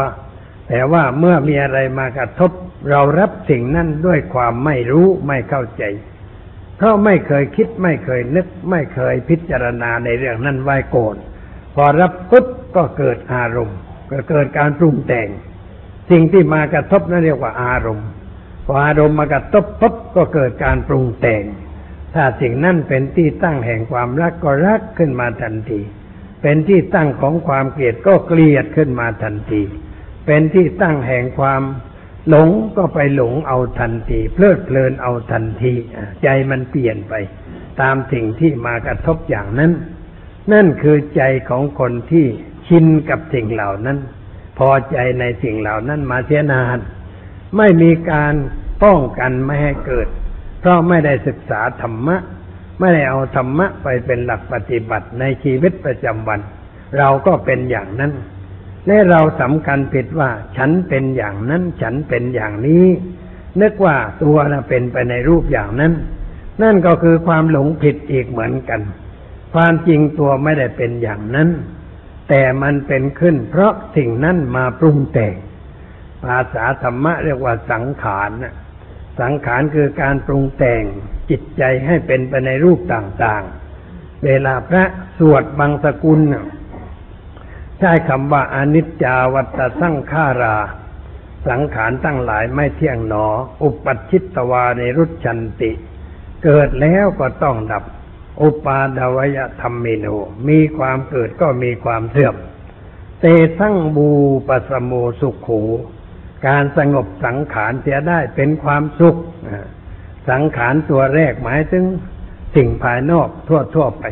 [0.68, 2.50] แต่ว่าเมื่อมีอะไรมากระทบ
[2.88, 5.82] เรารับสิ่งนั้นด้วยความไม่รู้ไม่เข้าใจ
[6.76, 11.16] เพราะไม่เคยคิดไม่เคยนึก ไม่เคยพิจารณาในเรื่องนั้นไว้ก่อน
[11.74, 13.78] พอรับปุ๊บก็เกิดอารมณ์
[14.12, 15.28] ก็เกิดการปรุงแต่ง
[16.10, 18.08] สิ่งที่มากระทบนั่นเรียกว่าอารมณ์
[18.66, 21.44] พออารมณ์มากระทบปุ๊บก็เกิดการปรุงแต่ง
[22.14, 25.80] ถ้าสิ่งนั้นเป็นที่ตั้งแห่งความรักก็รักขึ้นมาทันที
[26.42, 29.62] เป็นที่ตั้งของความเกลียดก็เกลียดขึ้นมาทันที
[30.26, 31.62] เป็นที่ตั้งแห่งความ
[32.28, 35.72] หลงก็ไปหลงเอาทันที เพลิดเพลินเอาทันที
[36.22, 37.14] ใจมันเปลี่ยนไป
[37.80, 39.72] ตามสิ่งที่มากระทบอย่างนั้น
[40.52, 42.26] นั่นคือใจของคนที่
[42.66, 43.98] ชินกับสิ่งเหล่านั้น
[44.58, 46.78] พอใจในสิ่งเหล่านั้นมาเสียนาน
[47.56, 48.34] ไม่มีการ
[48.84, 50.08] ป้องกันไม่ให้เกิด
[50.60, 52.16] เพราะไม่ได้ศึกษาธรรมะ
[52.78, 56.40] ไม่ได้เอาธรรมะไปเป็นหลักปฏิบัติในชีวิตประจำวัน
[56.98, 58.12] เราก็เป็นอย่างนั้น
[58.86, 62.86] และเราสำคัญผิดว่าฉันเป็นอย่างนั้น ฉันเป็นอย่างนี้
[63.60, 65.92] นึกว่าตัวน่ะเป็นไปในรูปอย่างนั้น
[66.62, 68.80] นั่นก็คือความหลงผิดอีกเหมือนกัน
[69.54, 71.48] ความจริงตัวไม่ได้เป็นอย่างนั้น
[72.28, 75.34] แต่มันเป็นขึ้น เพราะสิ่งนั้นมาปรุงแต่ง
[76.24, 78.54] ภาษาธรรมะเรียกว่าสังขารนะ
[79.20, 80.82] สังขารคือการปรุงแต่ง
[81.30, 84.84] จิตใจให้เป็นไปในรูปต่างๆ เวลาพระ
[85.18, 86.20] สวดบางสกุล
[87.80, 90.56] ใช้คำว่าอนิจจาวัตสังขารา
[91.48, 93.26] สังขารตั้งหลายไม่เที่ยงหนอ
[93.62, 95.72] อุปัชิตตวาในรุชันติ
[96.44, 97.84] เกิดแล้วก็ต้องดับ
[98.42, 100.06] อุปาดวยธรรมิโน
[100.48, 102.34] มีความเกิดก็มีความเสื่อม
[103.20, 103.24] เต
[103.58, 104.10] สั่งบู
[104.48, 105.62] ปสโมสุขขู
[106.46, 109.16] การสงบสังขารเสียได้เป็นความสุข
[110.30, 111.84] สังขารตัวแรกหมายถึง
[112.56, 114.04] สิ่งภายนอกทั่วทั่วไป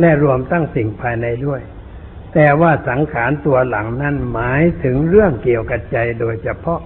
[0.00, 1.60] และรวมตั้งสิ่งภายในด้วย
[2.34, 6.80] แต่ว่าสังขารตัวหลังนั้นหมายถึงเรื่องเกี่ยวกับใจโดยเฉพาะ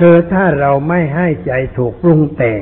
[0.00, 2.60] คือถ้าเราไม่ให้ใจถูกปรุงแต่ง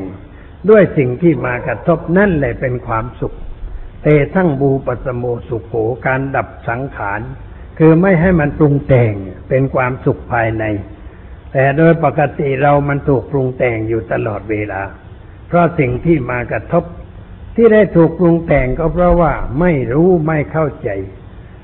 [0.70, 3.36] ด้วยสิ่งที่มากระทบนั่นแหละเป็นความสุข
[4.02, 5.74] เตทั้งบูปสโมสุขโข
[6.06, 7.20] การดับสังขาร
[7.78, 9.12] คือไม่ให้มันปรุงแต่ง
[9.48, 10.64] เป็นความสุขภายใน
[11.52, 14.82] แต่โดยปกติเรามันถูกปรุงแต่งอยู่ตลอดเวลา
[15.48, 16.84] เพราะสิ่งที่มากระทบ
[17.56, 20.88] ที่ได้ถูกปรุงแต่งก็เพราะว่าไม่รู้ไม่เข้าใจ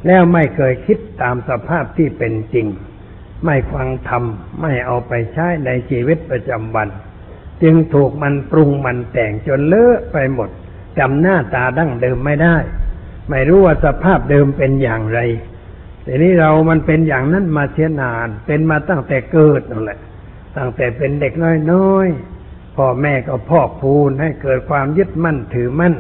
[0.07, 2.67] แล้วไม่เคยคิดตามสภาพที่เป็นจริง
[3.45, 4.25] ไม่ฟังธรรม
[4.61, 6.89] ไม่เอาไปใช้ในชีวิตประจำวัน
[7.63, 10.51] จึงถูกมันปรุงมันแต่งจนเลอะไปหมด
[10.99, 12.57] จำหน้าตาดั้งเดิมไม่ได้
[13.31, 15.21] ไม่รู้ว่าสภาพเดิมเป็นอย่างไร
[16.07, 19.99] ทีนี้เรามันเป็นอย่างนั้นมาเสียนานเป็นมาตั้งแต่เกิดนั่นแหละ
[20.57, 21.33] ตั้งแต่เป็นเด็ก
[21.73, 25.95] น้อยๆพ่อแม่ก็พอกพูนให้เกิดความยึดมั่นถือมั่น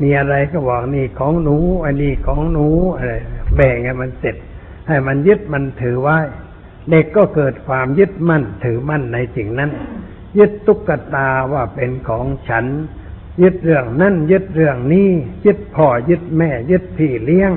[0.00, 3.14] มีอะไรก็บอกนี่ของหนู อันนี้ของหนูอะไร
[3.56, 4.36] แบ่งให้มันเสร็จ
[4.88, 6.18] ให้มันยึดมันถือไว้
[6.90, 9.70] เด็กก็เกิดความยึดมั่นถือมั่นในสิ่งนั้น
[10.38, 12.66] ยึดตุ๊กตาว่าเป็นของฉัน
[13.42, 15.10] ยึดเรื่องนั่นยึดเรื่องนี้
[15.46, 17.52] ยึดพ่อยึดแม่ ยึดพี่เลี้ยง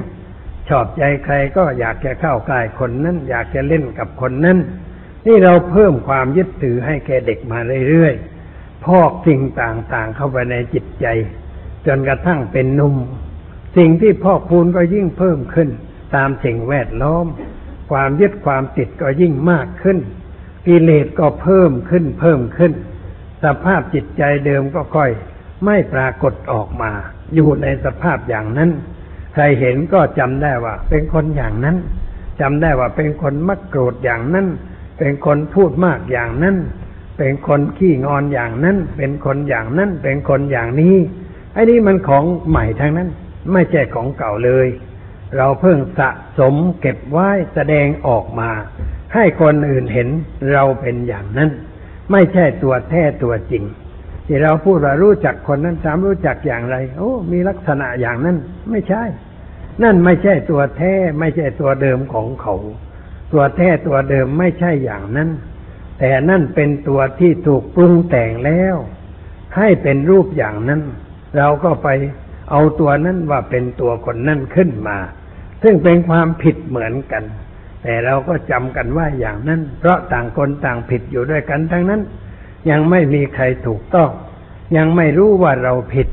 [0.69, 4.57] ชอบใจใครก็อยากจะเข้าใกล้คนนั้นอยากจะเล่นกับคนนั้น
[5.27, 11.07] นี่เราเพิ่มความยึดถือให้แกเด็กมาเรื่อยๆพอกสิ่งต่างๆเข้าไปในจิตใจ
[11.87, 12.95] จนกระทั่งเป็นนุ่ม
[13.77, 15.69] สิ่งที่พอกพูนก็ยิ่งเพิ่มขึ้น
[16.15, 17.25] ตามสิ่งแวดล้อม
[17.91, 19.97] ความยึดความติดก็ยิ่งมากขึ้น
[20.67, 22.73] กิเลสก็เพิ่มขึ้นเพิ่มขึ้น
[23.43, 25.09] สภาพจิตใจเดิมก็ค่อย
[25.65, 26.91] ไม่ปรากฏออกมา
[27.33, 28.69] อยู่ในสภาพอย่างนั้น
[29.33, 31.77] ใครเห็นก็จำได้ว่า เป็นคนอย่างนั้น
[32.41, 34.47] จำได้ว่าเป็นคนมักโกรธอย่างนั้น
[34.97, 36.55] เป็นคนพูดมากอย่างนั้น
[37.17, 40.95] เป็นคนขี้งอนอย่างนั้น เป็นคนอย่างนั้น เป็นคนอย่างนี้
[41.55, 43.09] ไอ้นี่มันของใหม่ทั้งนั้น
[43.53, 44.67] ไม่ใช่ของเก่าเลย
[45.37, 48.49] เราเพิ่งสะสมเก็บไว้แสดงออกมา
[49.13, 50.09] ให้คนอื่นเห็น
[50.53, 51.49] เราเป็นอย่างนั้น
[52.11, 53.63] ไม่ใช่ตัวแท้ตัวจริง
[54.25, 58.37] ที่เราพูดว่ารู้จักคนนั้นถามรู้จักอย่างไร โอ้ มีลักษณะอย่างนั้น
[58.69, 59.03] ไม่ใช่
[59.83, 62.55] นั่นไม่ใช่ตัวแท้ ไม่ใช่ตัวเดิมของเขา
[63.33, 65.29] ตัวแท้ตัวเดิมไม่ใช่อย่างนั้น
[65.99, 68.75] แต่นั่นเป็นตัวที่ถูกปรุงแต่งแล้ว
[69.57, 70.81] ให้เป็นรูปอย่างนั้น
[71.37, 71.87] เราก็ไป
[72.51, 74.97] เอาตัวนั้นว่าเป็นตัวคนนั่นขึ้นมา
[75.63, 77.23] ซึ่งเป็นความผิดเหมือนกัน
[77.83, 82.01] แต่เราก็จำกันว่าอย่างนั้น เพราะต่างคนต่างผิดอยู่ด้วยกันทั้งนั้น
[82.69, 84.09] ยังไม่มีใครถูกต้อง
[84.77, 86.07] ยังไม่รู้ว่าเราผิด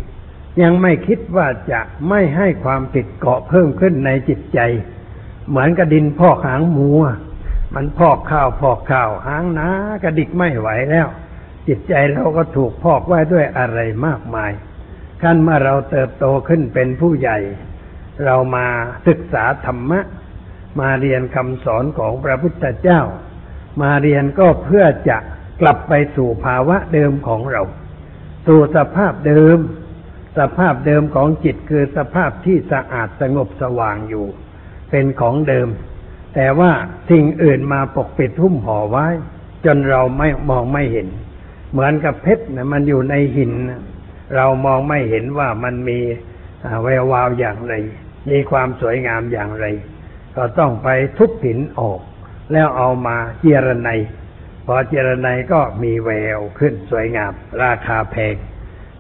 [0.62, 4.61] ยังไม่คิดว่าจะไม่ให้ความผิดเกาะเพิ่มขึ้นในจิตใจ
[5.48, 6.88] เหมือนกระดินพอกหางหมู
[7.74, 9.68] มันพอกข้าวพอกข้าวหางนา
[10.04, 11.06] กระดิกไม่ไหวแล้ว
[11.68, 14.50] จิตใจเราก็ถูกพอกไว้ด้วยอะไรมากมาย
[15.22, 17.38] ขั้นเมื่อเราเติบโตขึ้นเป็นผู้ใหญ่
[18.24, 18.66] เรามา
[19.06, 20.00] ศึกษาธรรมะ
[20.80, 23.00] มาเรียนคำสอนของพระพุทธเจ้า
[23.82, 25.18] มาเรียนก็เพื่อจะ
[25.61, 27.62] กลับไปสู่ภาวะเดิมของเรา
[28.46, 29.58] สู่สภาพเดิม
[30.38, 34.26] สภาพเดิมของจิตคือสภาพที่สะอาดสงบสว่างอยู่
[34.90, 35.68] เป็นของเดิม
[36.35, 36.72] แต่ว่า
[37.11, 39.06] สิ่งอื่นมาปกปิดหุ้มห่อไว้
[39.64, 41.08] จนเราไม่มองไม่เห็น
[41.72, 43.52] เหมือนกับเพชรนะมันอยู่ในหิน
[44.36, 45.98] เรามองไม่เห็นว่ามันมี
[46.82, 47.74] แวววาวอย่างไร
[48.30, 49.66] มีความสวยงามอย่างไร
[50.36, 52.00] ก็ต้องไปทุบหินออก
[52.52, 53.88] แล้วเอามาเจรไน
[54.66, 58.34] พอเจรไนก็มีแววขึ้นสวยงาม ราคาแพง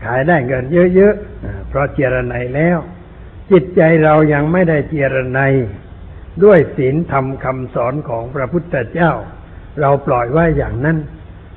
[0.04, 0.64] ขายได้เงิน
[0.94, 2.78] เยอะๆ เพราะเจรไนแล้ว
[3.50, 5.40] จิตใจเรายังไม่ได้เจรไน
[6.44, 9.12] ด้วยศีลธรรมคำสอนของพระพุทธเจ้า
[9.80, 10.98] เราปล่อยไว้อย่างนั้น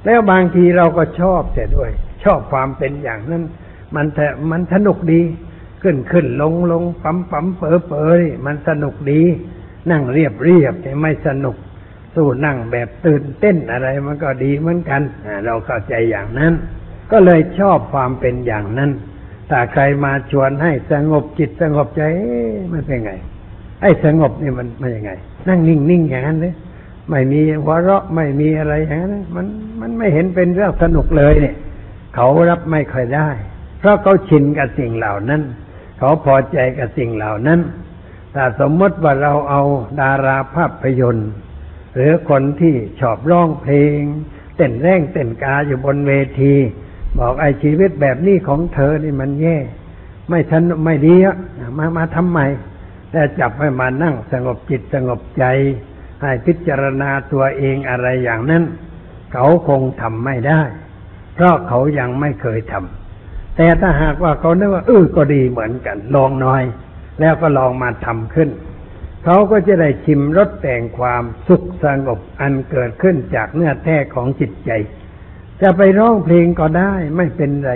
[0.05, 1.91] แล้วบางทีเราก็ชอบแต่ด้วย
[2.23, 3.43] ชอบความเป็นอย่างนั้น
[3.95, 5.21] มันแต่มันสนุกดี
[5.81, 9.21] ขึ้นขึ้นลงลงปั๊มปั๊มเป๋อเป๋อมันสนุกดี
[9.91, 11.55] นั่งเรียบเรียบแต่ไม่สนุก
[12.15, 15.01] สู้นั่งแบบตื่นเต้นอะไรมันก็ดีเหมือนกัน
[15.45, 16.53] เราเข้าใจอย่างนั้น
[17.11, 18.91] ก็เลยชอบความเป็นอย่างนั้น
[19.49, 22.01] ถ้าใครมาชวนให้สงบจิตสงบใจ
[22.73, 23.11] มันเป็นไง
[23.81, 25.11] ไอ้สงบนี่มันมันยังไง
[25.47, 26.53] นั่งนิ่งๆอย่างนั้นเลย
[27.09, 29.45] ไม่มีหัวเราะไม่มีอะไรอย่างนั้นมัน
[29.81, 31.55] มันไม่เห็นเป็นเรื่องสนุกเลยเนี่ย
[32.15, 33.29] เขารับไม่ค่อยได้
[33.79, 35.41] เพราะเขาชินกับสิ่งเหล่านั้น
[35.97, 37.59] เขาพอใจกับสิ่งเหล่านั้น
[38.33, 39.61] ถ้าสมมติว่าเราเอา
[40.01, 41.31] ดาราภาพยนตร์
[41.95, 44.01] หรือคนที่ชอบร้องเพลง
[44.55, 46.11] เต้นแร่งเต้นกาอยู่บนเว
[46.41, 46.53] ที
[47.19, 49.57] บอกไอ้ชีวิตแบบนี้ของเธอนี่มันแย่
[50.27, 51.35] ไม่ฉันไม่ดีอะ
[51.77, 52.39] มามาทำไม
[53.11, 55.45] แต่จับให้มานั่งสงบจิตสงบใจ
[56.21, 58.63] ให้พิจารณาตัวเองอะไรอย่างนั้น
[59.33, 60.61] เขาคงทำไม่ได้
[61.35, 63.04] เพราะเขายังไม่เคยทำ
[63.57, 66.63] แต่ถ้าหากว่าเขาเนึกว่าเออก็ดีเหมือนกัน ลองหน่อย
[67.19, 68.49] แล้วก็ลองมาทำขึ้น
[69.23, 74.71] เขาก็จะได้ชิมรสแต่งความสุขสงบอันเกิดขึ้นจากเนื้อแท้ของจิตใจ
[75.61, 77.71] จะไปร้องเพลงก็ได้ไม่เป็นไร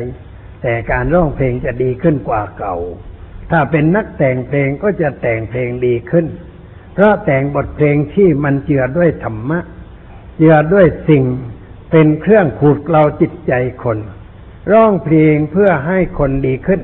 [0.61, 2.75] แต่การร้องเพลงจะดีขึ้นกว่าเก่า
[3.51, 6.25] ถ้าเป็นนักแต่งเพลงก็จะแต่งเพลงดีขึ้น
[6.93, 9.59] เพราะแต่งบทเพลงที่มันเจือด้วยธรรมะ
[10.37, 11.23] เจือด้วยสิ่ง
[11.91, 13.97] เป็นเครื่องขูดเกลาจิตใจคน
[14.71, 16.81] ร้องเพลงเพื่อให้คนดีขึ้น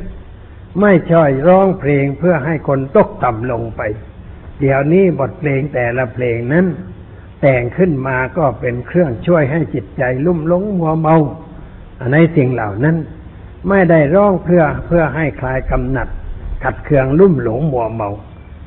[0.81, 3.81] ไม่ใช่ร้องเพลงเพื่อให้คนตกต่ำลงไป
[4.59, 6.65] เดี๋ยวนี้บทเพลงแต่ละเพลงนั้น
[7.41, 11.17] แต่งขึ้นมาก็เป็นเครื่องช่วยให้จิตใจลุ่มหลงมัวเมา
[12.13, 12.97] ในสิ่งเหล่านั้น
[13.69, 16.07] ไม่ได้ร้องเพื่อเพื่อให้คลายกำหนัด
[16.63, 18.09] ขัดเคืองลุ่มหลงมัวเมา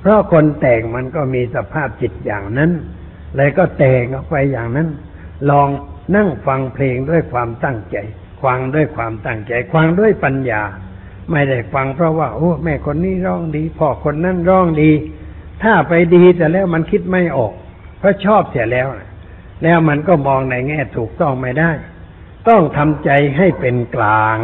[0.00, 2.70] เพราะคนแต่งมันก็มีสภาพจิตอย่างนั้น
[3.36, 4.88] เลยก็แต่งออกไปอย่างนั้น
[5.50, 5.68] ลอง
[6.16, 7.96] นั่งฟังเพลงด้วยความตั้งใจ
[8.44, 10.62] ฟังด้วยความตั้งใจฟังด้วยปัญญา
[11.30, 14.90] ไม่ได้ฟังเพราะว่า โอ้แม่คนนี้ร้องดีพ่อคนนั้นร้องดี
[15.62, 17.52] ถ้าไปดีแต่แล้วมันคิดไม่ออก
[17.98, 19.10] เพราะชอบเสียแล้วนะ
[19.62, 21.70] แล้วมันก็มองในแง่ถูกต้องไม่ได้
[22.48, 24.38] ต้องทำใจให้เป็นกลาง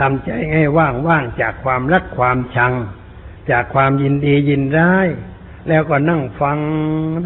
[0.00, 2.72] ทำใจให้ว่างว่างจากความรักความชัง
[3.50, 5.08] จากความยินดียินร้าย
[5.68, 6.58] แล้วก็นั่งฟัง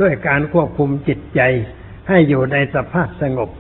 [0.01, 1.41] ด้วยการควบคุมจิตใจ
[2.09, 3.51] ให้อยู่ในสภาพสงบ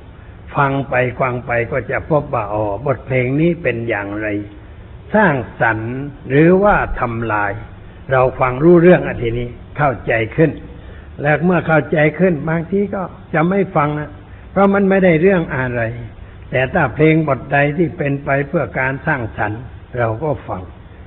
[0.56, 4.28] ฟังไปฟังไปก็จะพบว่าอ๋อบทเพลงนี้เป็นอย่างไร
[5.14, 5.94] สร้างสรรค์
[6.28, 7.52] หรือว่าทำลาย
[8.12, 10.50] เราฟังรู้เรื่องอันทีนี้เข้าใจขึ้น
[11.22, 13.02] แล้วเมื่อเข้าใจขึ้น บางทีก็
[13.34, 14.10] จะไม่ฟังนะ
[14.50, 15.82] เพราะมันไม่ได้เรื่องอะไร
[16.50, 19.60] แต่ถ้าเพลงบทใดที่เป็นไปเพื่อการสร้างสรรค์
[19.98, 20.62] เราก็ฟัง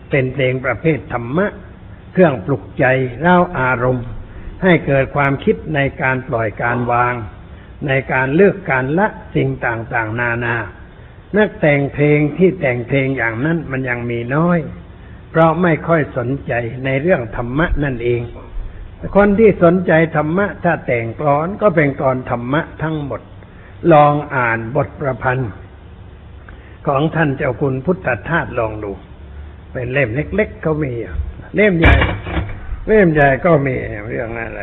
[0.09, 1.47] เป็นเพลงประเภทธรรมะ
[2.13, 2.85] เครื่องปลุกใจ
[3.21, 4.07] เล่าอารมณ์
[4.63, 7.13] ให้เกิดความคิดในการปล่อยการวาง
[7.87, 10.55] ในการเลือกการละสิ่งต่างๆ นานา
[11.37, 14.59] นักแต่งเพลงที่แต่งเพลงอย่างนั้นมันยังมีน้อย
[15.29, 16.53] เพราะไม่ค่อยสนใจ
[16.85, 18.21] ในเรื่องธรรมะนั่นเอง
[19.15, 23.21] คนที่สนใจธรรมะ ถ้าแต่งกลอนก็เป็นกลอนธรรมะทั้งหมด
[23.93, 25.51] ลองอ่านบทประพันธ์
[26.87, 28.91] ของท่านเจ้าคุณพุทธทาสลองดู
[29.71, 30.91] เป็นเล่มเล็กๆก็มี
[31.55, 31.95] เล่มใหญ่
[32.87, 33.75] เล่มใหญ่ก็มี
[34.07, 34.61] เรื่องอะไร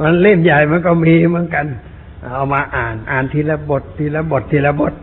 [0.00, 1.66] มันเล่มใหญ่มันก็มีเหมือนกัน
[2.24, 4.94] เอามาอ่านอ่านทีละบททีละบททีละบท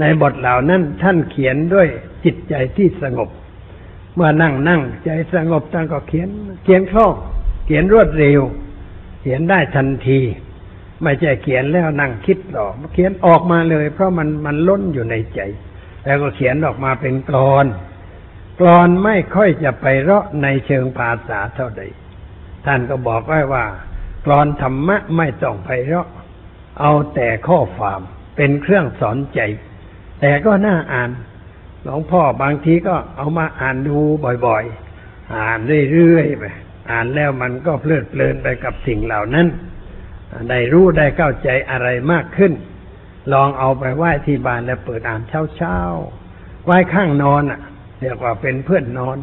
[0.00, 1.88] ในบทเหล่านั้นท่านเขียนด้วย
[2.24, 3.28] จิตใจที่สงบ
[4.14, 6.28] เมื่อนั่งนั่งใจสงบท่านก็เขียน
[6.64, 7.12] เขียนคล่อง
[7.66, 8.40] เขียนรวดเร็ว
[9.20, 10.20] เขียนได้ทันที
[11.02, 15.40] ไม่ใช่เขียนแล้วนั่งคิดหรอกเขียนออกมาเลย เพราะมันมันล้นอยู่ในใจ
[16.04, 17.66] แล้วก็เขียนออกมาเป็นกรอน
[18.60, 21.82] กรอนไม่ค่อยจะไปเราะในเชิงภาษาเท่าใด
[22.66, 23.64] ท่านก็บอกไว้ว่า
[24.24, 26.08] กรอนธรรมะไม่ต้องไปเราะ
[26.80, 28.00] เอาแต่ข้อความ
[28.36, 29.40] เป็นเครื่องสอนใจ
[30.20, 31.10] แต่ก็น่าอ่าน
[31.82, 33.98] หลวงพ่อบางทีก็เอามาอ่านดู
[34.46, 35.58] บ่อยๆ อ่าน
[35.92, 36.44] เรื่อยๆไป
[36.90, 39.46] อ่านแล้วมันก็เพลิดเพลินไปกับสิ่งเหล่านั้น
[40.50, 42.52] ได้รู้ได้เข้าใจอะไรมากขึ้น
[43.32, 45.22] ลองเอาไปไหว้ที่บ้านแล้วเปิดอ่าน
[45.56, 47.60] เช้าๆไหว้ข้างนอนอะ
[48.00, 49.18] เรียกว่าเป็นเพื่อนนอน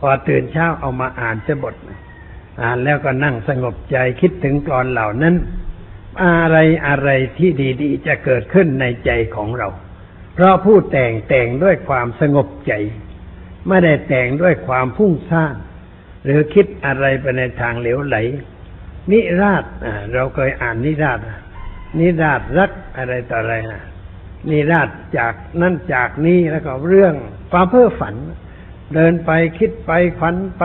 [0.00, 1.74] พอตื่นเช้าเอามาอ่านจะบท
[2.60, 5.34] อ่านแล้วก็นั่งสงบใจคิดถึงกรอนเหล่านั้น
[6.24, 6.56] อะไร
[6.88, 7.50] อะไรที่
[7.82, 9.68] ดีๆ จะเกิดขึ้นในใจของเรา
[10.34, 12.72] เพราะผู้แต่งแต่งด้วยความสงบใจ
[13.68, 15.54] ไม่ได้แต่งด้วยความพุ่งซ่าน
[16.24, 18.16] หรือคิดอะไรไปในทางเหลวไหล
[19.10, 19.64] นิราช
[20.14, 21.18] เราเคยอ่านนิราช
[21.98, 23.82] นิราชรักอะไรต่ออะไรนะ
[24.50, 24.88] นิราช
[25.18, 27.14] จากนั่นจากนี้แล้วก็เรื่อง
[27.52, 28.14] ความเพ้อฝัน
[28.94, 29.90] เดินไปคิดไป
[30.20, 30.64] ฝันไป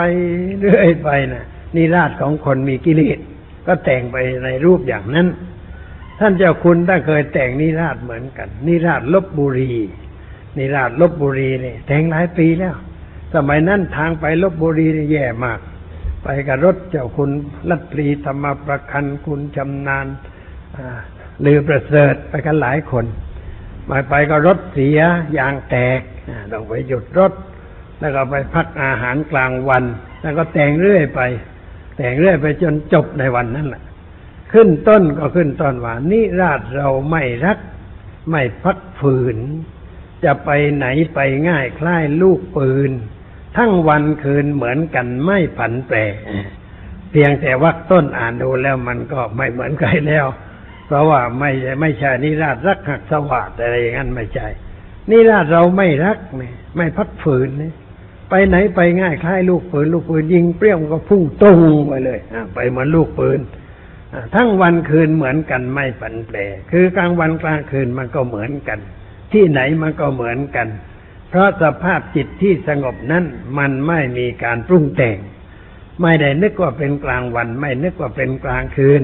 [0.59, 1.45] เรื่อยไปนะ
[1.77, 3.19] นิราชของคนมีกิเลส
[3.67, 5.27] ก็แต่งไปในรูปอย่างนั้น
[6.19, 9.73] ท่านเจ้าคุณท่านเคยแต่งนิราชเหมือนกัน นิราชลบบุรี
[10.57, 12.75] นิราชลบบุรีนี่แต่งหลายปีแล้ว
[13.35, 15.59] สมัยนั้นทางไปลบบุรีนี่แย่มาก
[16.23, 17.31] ไปกับรถเจ้าคุณ
[17.69, 20.07] ลัตรีธรรมประคันคุณชำนาญ
[21.45, 23.05] ลือประเสริฐไปกันหลายคน
[23.89, 24.99] มาไปก็รถเสีย
[25.37, 26.01] ยางแตก
[26.51, 27.33] ต้องไปหยุดรถ
[27.99, 29.83] แล้วก็ไปพักอาหารกลางวัน
[30.21, 31.21] แล้วก็แต่งเรื่อยไป
[31.97, 33.83] แต่งเรื่อยไปจนจบในวันนั้นแหละ
[34.53, 37.59] ขึ้นต้นก็ขึ้นต้นว่านิราชเราไม่รัก
[38.31, 39.37] ไม่พักฝืน
[40.23, 41.19] จะไปไหนไป
[41.49, 42.91] ง่ายคล้ายลูกปืน
[43.57, 45.97] ทั้งวันคืนเหมือนกันไม่ผันแปร
[47.11, 50.25] เพียงแต่วักต้นอ่านดูแล้วมันก็ไม่เหมือนใครแล้ว
[50.85, 54.47] เพราะว่าไม่ไม่ใช่นิราชรักหักสวัสดอะไรอย่างนั้นไม่ใช่
[55.11, 57.73] นิราชเราไม่รักเนี่ยไม่พักฝืนเนี่ย
[58.29, 62.19] ไปไหนไปง่ายคล้ายลูกปืน ลูกปืนยิงเปรี้ยวก็พุ่งตรงไปเลย
[62.53, 63.39] ไปเหมือนลูกปืน
[64.35, 66.37] ทั้งวันคืนเหมือนกันไม่ผันแปร
[66.71, 68.79] คือกลางวันกลางคืนมันก็เหมือนกัน
[69.33, 70.67] ที่ไหนมันก็เหมือนกัน
[71.29, 73.23] เพราะสภาพจิตที่สงบนั้น
[73.57, 75.17] มันไม่มีการปรุงแต่ง
[76.01, 79.01] ไม่ได้นึกว่าเป็นกลางวัน ไม่นึกว่าเป็นกลางคืน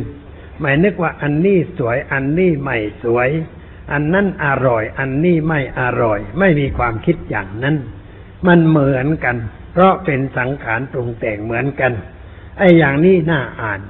[0.60, 3.30] ไม่นึกว่าอันนี้สวยอันนี้ไม่สวย
[3.92, 7.76] อันนั้นอร่อย อันนี้ไม่อร่อย ไม่มีความคิดอย่างนั้น
[8.48, 9.38] มันเหมือนกัน
[9.74, 11.94] เพราะเป็นสังขารปรุงแต่งเหมือนกัน
[12.58, 13.82] ไอ้อย่างนี้น่าอ่าน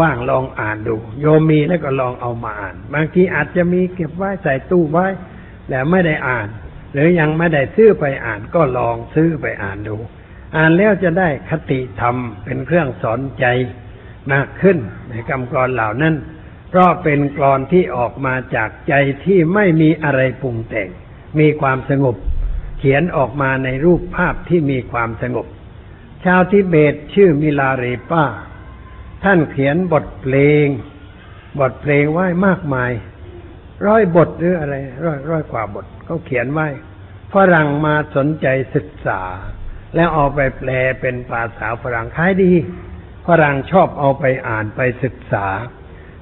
[0.00, 5.06] ว่างๆลองอ่านดู โยมมีแล้วก็ลองเอามาอ่าน บางทีอาจจะมีเก็บไว้ใส่ตู้ไว้
[5.68, 6.48] แต่ไม่ได้อ่าน
[6.92, 9.96] หรือยังไม่ได้ซื้อไปอ่านก็ลองซื้อไปอ่านดู
[10.56, 13.46] อ่านแล้วจะได้คติธรรมเป็นเครื่องสอนใจ
[14.32, 16.14] มากขึ้นในคำกรเหล่านั้น
[16.70, 20.88] เพราะเป็นกรอนที่ออกมาจากใจที่ไม่มีอะไรปรุงแต่ง
[21.38, 22.16] มีความสงบ
[22.78, 25.46] เขียนออกมาในรูปภาพที่มีความสงบ
[26.24, 28.24] ชาวทิเบตชื่อมิลาเรป้า
[29.24, 30.66] ท่านเขียนบทเพลง
[31.60, 32.92] บทเพลงไว้มากมาย
[33.86, 34.74] ร้อยบทหรืออะไร
[35.04, 36.68] ร้อยร้อยกว่าบทเขาเขียนไว้
[37.34, 39.20] ฝรั่งมาสนใจศึกษา
[39.94, 40.70] แล้วเอาไปแปล
[41.00, 42.52] เป็นภาษาฝรั่งขายดี
[43.26, 45.46] ฝรั่งชอบเอาไปอ่านไปศึกษา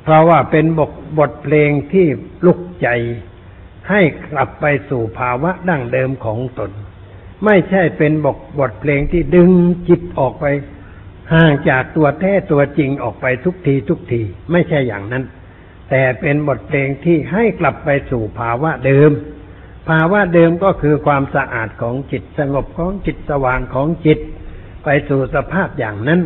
[0.02, 2.06] เพราะว่าเป็นบทบทเพลงที่
[2.46, 2.88] ลุกใจ
[3.90, 6.70] ให้กลับไปสู่ภาวะดั้งเดิมของตน
[7.44, 9.50] ไม่ใช่เป็นบทบทเพลงที่ดึง
[9.88, 10.44] จิตออกไป
[11.32, 14.22] ห่างจากตัวแท้ตัวจริงออกไปทุกทีทุกที
[14.52, 15.24] ไม่ใช่อย่างนั้น
[15.90, 19.10] แต่เป็นบทเพลงที่ให้กลับไปสู่ภาวะเดิม
[19.88, 24.18] ภาวะเดิมก็คือความสะอาดของจิตสงบของจิตสว่างของจิต
[24.84, 26.20] ไปสู่สภาพอย่างนั้น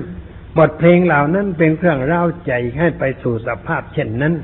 [0.59, 4.35] บทเพลงเหล่านั้นเป็นเครื่องเร้าใจให้ไปสู่สภาพเช่นนั้น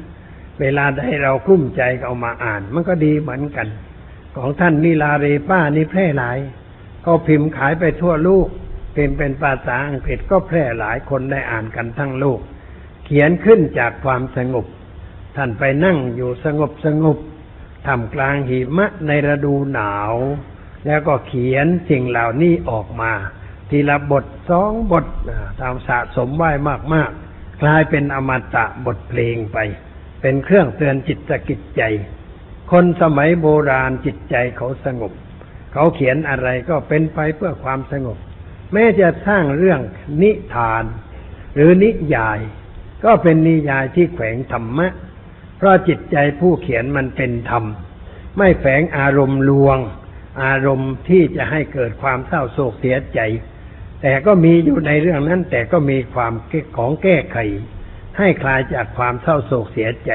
[0.60, 3.68] เวลาได้เรากลุ้มใจเอามาอ่าน มันก็ดีเหมือนกัน
[4.36, 6.38] ของท่านนิลาเรป้านี่แพร่หลาย
[7.02, 8.48] เขาพิมพ์ขายไปทั่วโลก
[8.96, 12.40] พิมพ์เป็นภาษาอังกฤษก็แพร่หลายคนได้อ่านกันทั้งโลก
[13.04, 14.66] เขียนขึ้นจากความสงบ
[15.36, 17.18] ท่านไปนั่งอยู่สงบสงบ
[17.86, 20.14] ทำกลางหิมะในฤดูหนาว
[20.86, 23.12] แล้วก็เขียนสิ่งเหล่านี้ออกมา
[23.70, 25.06] ทีละบทสองบท
[25.60, 26.50] ตามสะสมไว้
[26.94, 29.58] มากๆ กลายเป็นอมตะบทเพลงไป
[30.26, 31.82] เป็นเครื่องเตือนจิตสกิจใจ
[32.70, 35.12] คนสมัยโบราณจิตใจเขาสงบ
[35.72, 38.18] เขาเขียนอะไรก็เป็นไปเพื่อความสงบ
[38.72, 39.80] แม้จะสร้างเรื่อง
[40.22, 40.84] นิทาน
[41.54, 42.38] หรือนิยาย
[43.04, 44.88] ก็เป็นนิยายที่แขวงธรรมะ
[45.56, 47.64] เพราะจิตใจผู้เขียนมันเป็นธรรม
[48.38, 49.78] ไม่แฝงอารมณ์ลวง
[50.42, 53.20] อารมณ์ที่จะให้เกิดความเศร้าโศกเสียใจ
[54.02, 56.32] แต่ก็มีอยู่ในเรื่องนั้นแต่ก็มีความ
[56.76, 57.38] ของแก้ไข
[58.18, 60.10] ให้คลายจากความเศร้าโศกเสียใจ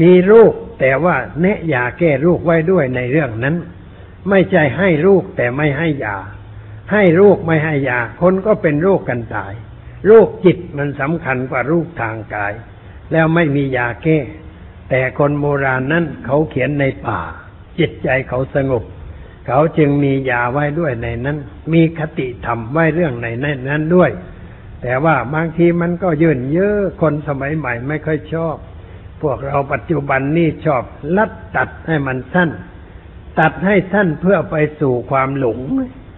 [0.00, 3.56] มีลูกแต่ว่าแนะยาแก้ลูกไว้ด้วยในเรื่องนั้น
[4.30, 6.16] ไม่ใช่ให้ลูกแต่ไม่ให้ยา
[6.92, 9.52] ให้ลูกไม่ให้ยา คนก็เป็นโรคกันตาย
[10.06, 12.52] โรคจิตมันสำคัญกว่ารูปทางกาย
[13.12, 14.18] แล้วไม่มียาแก้
[14.90, 17.20] แต่คนโบราณนั้นเขาเขียนในป่า
[17.78, 18.84] จิตใจเขาสงบ
[19.46, 21.38] เขาจึงมียาไว้ด้วยในนั้น
[21.72, 23.26] มีคติธรรมไว้เรื่องใน
[23.68, 24.10] นั้นด้วย
[24.82, 28.56] แต่ว่าบางทีมันก็ยืนเยอะคนสมัยใหม่ไม่ค่อยชอบ
[29.22, 30.82] พวกเราปัจจุบันนี่ชอบ
[31.16, 32.50] ลัดตัดให้มันสั้น
[33.40, 35.58] ตัดให้สั้นเพื่อไปสู่ความหลง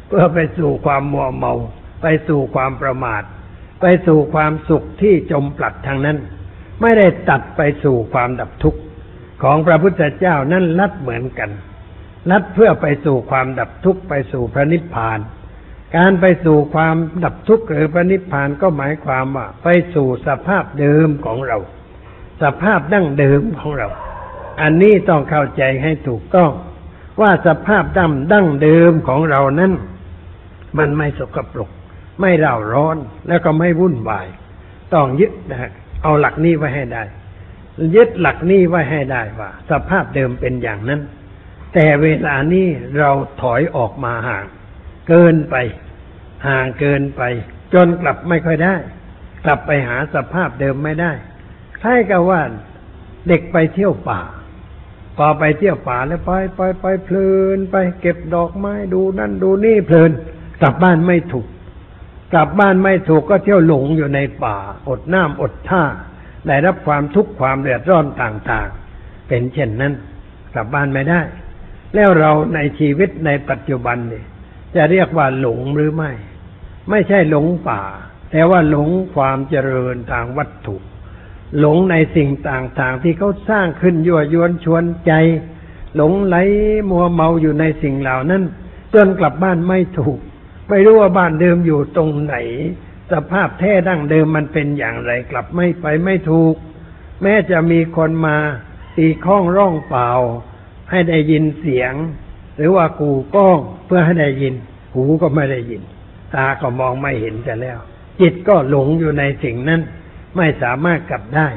[0.08, 1.54] เพื่อไปสู่ความมัวเมา
[2.02, 3.22] ไปสู่ความประมาท
[3.80, 6.18] ไปสู่ความสุขที่จมปลัดทางนั้น
[6.80, 8.80] ไม่ได้ตัดไปสู่ความดับทุกข์
[9.42, 11.50] ของพระพุทธเจ้านั่นลัดเหมือนกัน
[12.30, 15.18] ลัดเพื่อไปสู่ความดับทุกข์ไปสู่พระนิพพาน
[15.96, 21.58] การไปสู่ความดับทุกข์หรือพระนิพพานก็หมายความว่า ไปสู่สภาพเดิมของเรา
[22.42, 23.88] สภาพดั้งเดิมของเรา
[24.60, 26.50] อันนี้ต้องเข้าใจให้ถูกต้อง
[27.20, 29.72] ว่าสภาพดั้งดั้งเดิมของเรานั้น
[30.78, 31.70] มันไม่สกปรก
[32.20, 32.96] ไม่เร่าร้อน
[33.28, 34.26] แล้วก็ไม่วุ่นวาย
[34.94, 35.70] ต้องยึดนะฮะ
[36.02, 37.02] เอาหลักนี้ไว้ให้ได้
[37.94, 41.00] ยึดหลักนี้ไว้ให้ได้ว่า สภาพเดิมเป็นอย่างนั้น
[41.74, 42.66] แต่เวลานี้
[42.98, 43.10] เรา
[43.40, 44.44] ถอยออกมาห่าง
[45.10, 45.56] เกินไป
[46.46, 47.22] ห่างเกินไป
[47.74, 48.74] จนกลับไม่ค่อยได้
[49.44, 51.12] กลับไปหาสภาพเดิมไม่ได้
[51.82, 52.40] คล้ายกับว่า
[53.28, 54.20] เด็กไปเที่ยวป่า
[55.16, 60.10] พอไปเที่ยวป่าแล้วไปไปไปเพลินไป เก็บดอกไม้ดูนั่นดูนี่เพลิน
[60.60, 61.46] กลับบ้านไม่ถูก
[62.32, 64.56] กลับบ้านไม่ถูกก็เที่ยวหลงอยู่ในป่า
[64.88, 65.82] อดน้ำอดท่า
[66.46, 69.92] ได้รับความทุกข์ความเดือดร้อนต่างๆ เป็นเช่นนั้น
[70.54, 71.20] กลับบ้านไม่ได้
[71.94, 74.26] แล้วเราในชีวิตในปัจจุบันเนี่ย
[74.76, 76.12] จะเรียกว่าหลงหรือไม่
[76.90, 77.82] ไม่ใช่หลงป่า
[78.30, 80.76] แต่ว่าหลงความเจริญทางวัตถุ
[81.58, 85.12] หลงในสิ่งต่างๆ ที่เขาสร้างขึ้นยั่วยวนชวนใจ
[85.96, 86.36] หลงไหล
[86.90, 88.42] มัวเมาอยู่ในสิ่งเหล่านั้น
[88.94, 90.18] จนกลับบ้านไม่ถูก
[90.68, 92.36] ไม่รู้ว่าบ้านเดิมอยู่ตรงไหน
[93.12, 96.54] สภาพแท้ดั้งเดิมมันเป็นอย่างไรกลับไม่ไปไม่ถูก
[97.22, 98.36] แม้จะมีคนมา
[98.96, 100.10] ตีข้องร่องเปล่า
[100.90, 101.94] ให้ได้ยินเสียง
[102.60, 104.54] หรือว่ากูก้องเพื่อให้ได้ยิน
[104.94, 105.82] หูก็ไม่ได้ยิน
[106.34, 107.78] ตาก็มองไม่เห็นจะแล้ว
[108.20, 109.80] จิตก็หลงอยู่ในสิ่งนั้น
[110.36, 111.48] ไม่สามารถกลับได้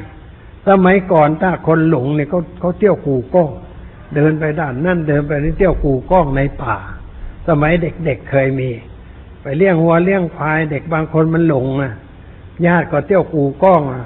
[0.68, 3.50] สมัยก่อนถ้าคนหลงเนี่ยเขาเขาเที่ยวกูก้อง
[4.14, 6.76] เดินไปด้านนั่นเดินไปนี่เที่ยวกูก้องในป่า
[7.48, 8.70] สมัยเด็กๆเเคยมี
[9.42, 11.92] ไปเลี้ยงวัวเลี้ยงควายเด็กบางคนมันหลงอะ
[12.66, 14.04] ญาติก็เที่ยวกูก้องอะ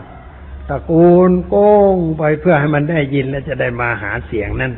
[0.68, 4.72] ตะกูลโก้งไปเพื่อให้มันได้ยินแล้วจะได้มาหาเสียงนั้น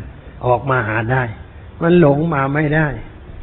[0.47, 1.23] ออกมาหาได้
[1.83, 2.89] มันหลงมาไม่ได้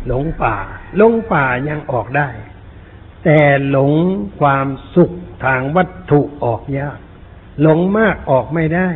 [0.08, 0.56] หลงป่า
[0.98, 2.30] หลงป่ายังออกได้
[3.24, 3.94] แต่หลง
[4.40, 5.12] ความสุข
[5.46, 7.00] ทางวัตถุออกยาก
[7.62, 8.90] หลงมากออกไม่ได้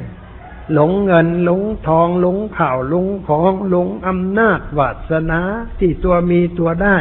[0.74, 5.42] หลงเงินหลงทองหลงข่าวหลงของหลงอำนาจวาสนา
[5.80, 6.98] ที่ตัวมีตัวได้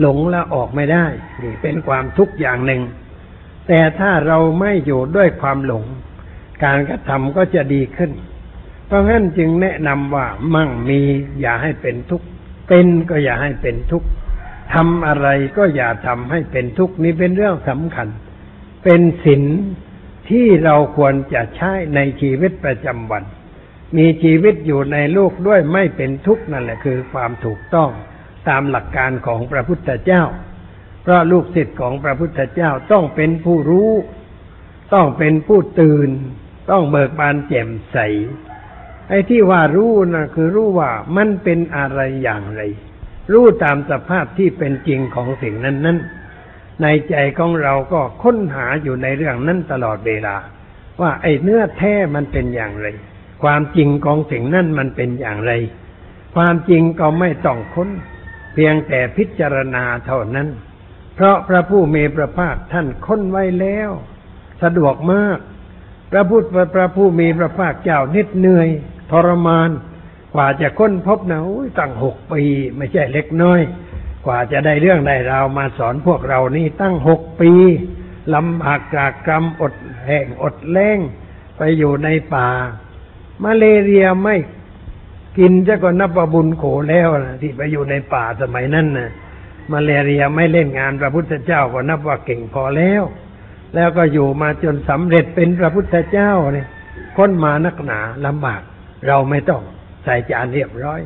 [0.00, 1.06] หลงแล้วออกไม่ได้
[1.42, 2.82] นี่เป็นความทุกข์อย่างหนึ่ง
[3.66, 5.84] แต่ถ้าเราไม่อยู่ด้วยความหลง
[6.64, 8.10] การกระทำก็จะดีขึ้น
[8.88, 11.00] เพราะงั้นจึงแนะนำว่ามั่งมี
[11.40, 12.26] อย่าให้เป็นทุกข์
[12.68, 14.08] เป็นก็อย่าให้เป็นทุกข์
[14.74, 18.08] ทำอะไรก็อย่าทำให้เป็นทุกข์นี่เป็นเรื่องสำคัญ
[18.84, 19.44] เป็นศีล
[20.28, 23.24] ที่เราควรจะใช้ในชีวิตประจำวัน
[23.96, 27.90] มีชีวิตอยู่ในโลกด้วยไม่เป็นทุกข์นั่นแหละคือความถูกต้อง
[28.48, 30.22] ตามหลักการของพระพุทธเจ้า
[31.02, 33.90] เพราะลูกศิษย์ของพระพุทธเจ้าต้องเป็นผู้รู้
[34.94, 36.10] ต้องเป็นผู้ตื่น
[36.70, 37.98] ต้องเบิกบานแจ่มใส
[39.08, 42.60] ไอ้ที่ว่ารู้นะคือรู้ว่ามันเป็นอะไรอย่างไร
[43.32, 45.98] รู้ตามสภาพที่เป็นจริงของสิ่งนั้นนั้น
[46.82, 50.36] ในใจของเราก็ค้นหาอยู่ในเรื่องนั้นตลอดเวลา
[51.00, 52.86] ว่าไอ้เนื้อแท้มันเป็นอย่างไร
[53.42, 55.52] ความจริงของสิ่งนั้นมันเป็นอย่างไร
[56.36, 57.88] ความจริงก็ไม่ต้องค้น
[58.54, 60.48] เพียงแต่พิจารณาเท่านั้น
[61.14, 63.90] เพราะพระผู้มีพระภาคท่านค้นไว้แล้ว
[64.62, 65.38] สะดวกมาก
[66.12, 68.68] พระพุทธพระผู้มีพระภาคเจ้านิดเหนื่อย
[69.10, 69.70] ทรมาน
[70.34, 72.42] กว่าจะค้นพบนะอุ้ยตั้งหกปี
[72.76, 73.60] ไม่ใช่เล็กน้อย
[74.26, 77.52] กว่าจะได้เรื่องได้ราวมาสอนพวกเรานี่ตั้งหกปี
[78.34, 79.74] ลำบากจากกรรมอด
[80.06, 80.98] แห่งอดแล้ง
[81.56, 82.48] ไปอยู่ในป่า
[83.44, 84.36] มาเลเรียไม่
[85.38, 89.10] กินจะก็นับว่าบุญโขแล้วนะที่ไปอยู่ในป่าสมัยนั้นนะ
[89.72, 93.02] มาเลเรียไม่เล่นงานพระพุทธเจ้าก็นับว่าเก่งพอแล้ว
[93.74, 96.68] แล้วก็อยู่มาจนสำเร็จเป็นพระพุทธเจ้าเนี่ย
[97.16, 98.62] ค้นมานักหนาลำบาก
[99.06, 99.62] เราไม่ต้อง
[100.04, 101.00] ใส่จานเรียบร้อย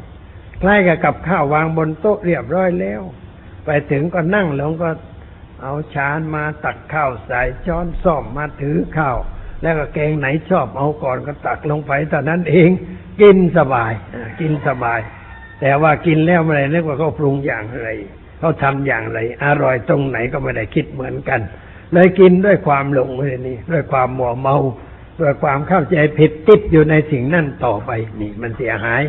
[0.61, 3.03] ใกล้กับกับข้าววางบนโต๊ะเรียบร้อยแล้ว
[3.65, 4.91] ไปถึงก็นั่งลงก็
[5.63, 9.17] เอาชานมาตักข้าวใส่ช้อนซ่อมมาถือข้าว
[9.63, 12.71] แล้วก็แกงไหนชอบเอาก่อนก็ตักลงไปแต่นั้นเอง
[13.21, 13.93] กินสบาย
[14.41, 15.01] กินสบาย
[15.61, 17.89] แต่ว่ากินแล้วไม่ได้นึกว่าเขาปรุงอย่างไร
[18.39, 21.41] เขาทำอย่างไร อร่อยตรงไหนก็ไม่ได้คิดเหมือนกัน
[21.93, 24.57] เลยกินด้วยความหลงเลยนี่ด้วยความมัวเมา
[25.23, 29.03] ด้วยความเข้าใจผิดติดอยู่ในสิ่งนั่นต่อไปนี่ มันเสียหาย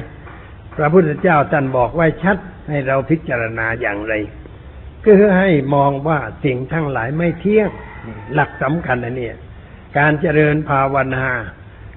[0.76, 2.38] พระพุทธเจ้าท่านบอกไว้ชัด
[2.70, 4.14] ให้เราพิจารณาอย่างไร
[5.04, 7.70] คือให้มองว่าสิ่งทั้งหลายไม่เที่ยง
[8.34, 9.36] หลักสำคัญนะเนี่ย
[9.98, 11.28] การเจริญภาวนา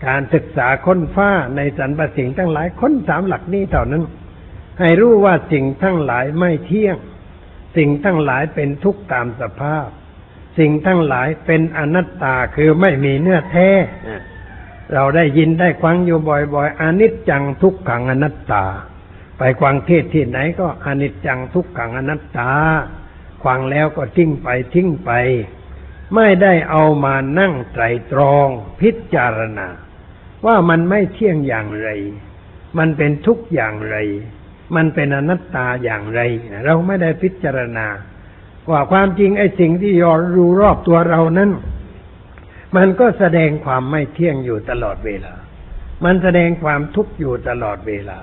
[0.07, 4.05] การศึกษาค้นฟ้าในสรรพสิ่งทั้งหลายค้นสามหลักนี้เท่านั้น
[4.81, 6.97] ให้รู้ว่าสิ่งทั้งหลายไม่เที่ยง
[7.77, 9.89] สิ่งทั้งหลายเป็นทุกข์ตามสภาพ
[10.59, 13.69] สิ่งทั้งหลายเป็นอนัตตาคือไม่มีเนื้อแท้
[14.93, 16.19] เราได้ยินได้ฟังอยู่
[16.55, 18.65] บ่อยๆอนิจจังทุกขังอนัตตา
[19.39, 22.51] ไปฟังเทศที่ไหนก็อนิจจังทุกขังอนัตตา
[23.45, 25.11] ฟังแล้วก็ทิ้งไปทิ้งไป
[26.15, 28.49] ไม่ได้เอามานั่งไตรตรอง
[28.81, 29.69] พิจารณา
[30.47, 31.89] ว่ามันไม่เที่ยงอย่างไร
[32.79, 33.97] มันเป็นทุกข์อย่างไร
[34.77, 36.21] มันเป็นอนัตตาอย่างไร
[36.65, 37.87] เราไม่ได้พิจารณา
[38.71, 41.51] ว่าความจริงไอ้สิ่งที่ยอรู้รอบตัวเรานั้น
[42.77, 45.35] มันก็แสดงความไม่เที่ยงอยู่ตลอดเวลา
[46.05, 48.19] มันแสดงความทุกข์อยู่ตลอดเวลา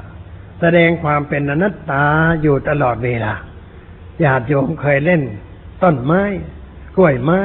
[0.61, 2.03] แสดงความเป็นอนัตตา
[2.41, 3.33] อยู่ตลอดเวลา
[4.23, 5.21] ญาติโยมเคยเล่น
[5.83, 6.21] ต้นไม้
[6.95, 7.41] กล้วยไม้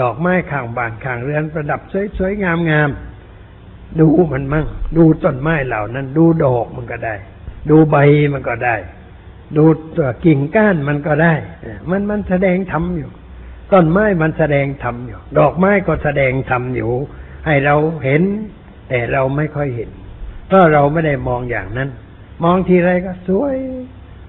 [0.00, 1.80] ดอกไม้ข้างบ้านข้างเรือนประดับ
[2.18, 7.14] สวยๆงามๆดูมันมั่ง ดูต้นไม้เหล่านั้น ดูดอกมันก็ได้
[7.70, 7.96] ดูใบ
[8.32, 8.76] มันก็ได้
[9.56, 9.64] ดู
[9.96, 11.34] ตัวกิ่งก้านมันก็ได้
[11.90, 13.10] มันมันแสดงธรรมอยู่
[13.72, 16.92] ต้นไม้มันแสดงธรรมอยู่ ดอกไม้ก็แสดงธรรมอยู่
[17.46, 18.22] ให้เราเห็น
[18.88, 19.90] แต่เราไม่ค่อยเห็น
[20.46, 21.90] เพราะเราไม่ได้มองอย่างนั้น
[22.44, 23.56] มองทีไรก็สวย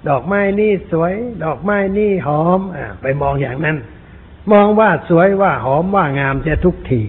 [0.09, 1.13] ดอกไม้นี่สวย
[1.43, 3.77] ดอกไม้นี่หอมอ่าไปมองอย่างนั้น
[4.51, 7.01] มองว่าสวยว่าหอมว่างามจะทุกที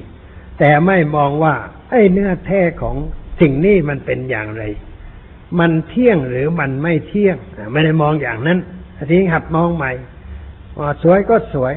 [0.59, 1.55] แต่ไม่มองว่า
[1.91, 2.97] ไอ้เนื้อแท้ของ
[3.41, 4.65] สิ่งนี้มันเป็นอย่างไร
[5.61, 7.37] มันเที่ยงหรือมันไม่เที่ยง
[7.73, 8.59] ไม่ได้มองอย่างนั้น
[8.97, 9.93] ทีนี้หัดมองใหม่
[10.79, 11.75] ว่าสวยก็สวย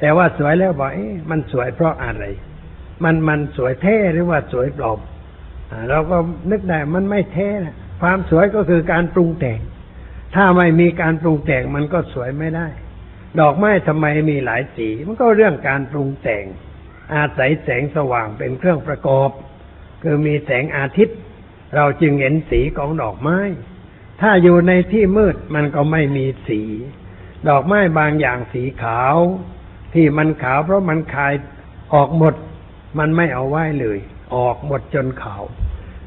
[0.00, 2.24] แต่ว่าสวยแล้วบอกเอ๊ะมันสวยเพราะอะไร
[3.04, 4.98] มันมันสวยแท้หรือว่าสวยปลอม
[5.90, 6.16] เราก็
[6.50, 9.60] นึกได้มันไม่แท้นะความสวยก็คือการปรุงแต่ง
[10.34, 12.68] ถ้าไม่มีการปรุงแต่งมันก็สวยไม่ได้
[13.40, 16.44] ดอกไม้ทำไมมีหลายสี มันก็เรื่องการปรุงแต่ง
[17.14, 19.30] อาศัยแสงสว่างเป็นเครื่องประกอบ
[20.02, 21.18] คือมีแสงอาทิตย์
[21.76, 23.38] เราจึงเห็นสีของดอกไม้
[24.20, 26.60] ถ้าอยู่ในที่มืดมันก็ไม่มีสี
[27.48, 29.16] ดอกไม้บางอย่างสีขาว
[29.94, 31.32] ที่มันขาวเพราะมันคาย
[31.94, 32.34] ออกหมด
[32.98, 33.98] มันไม่เอาไว้เลย
[34.34, 35.42] ออกหมดจนขาว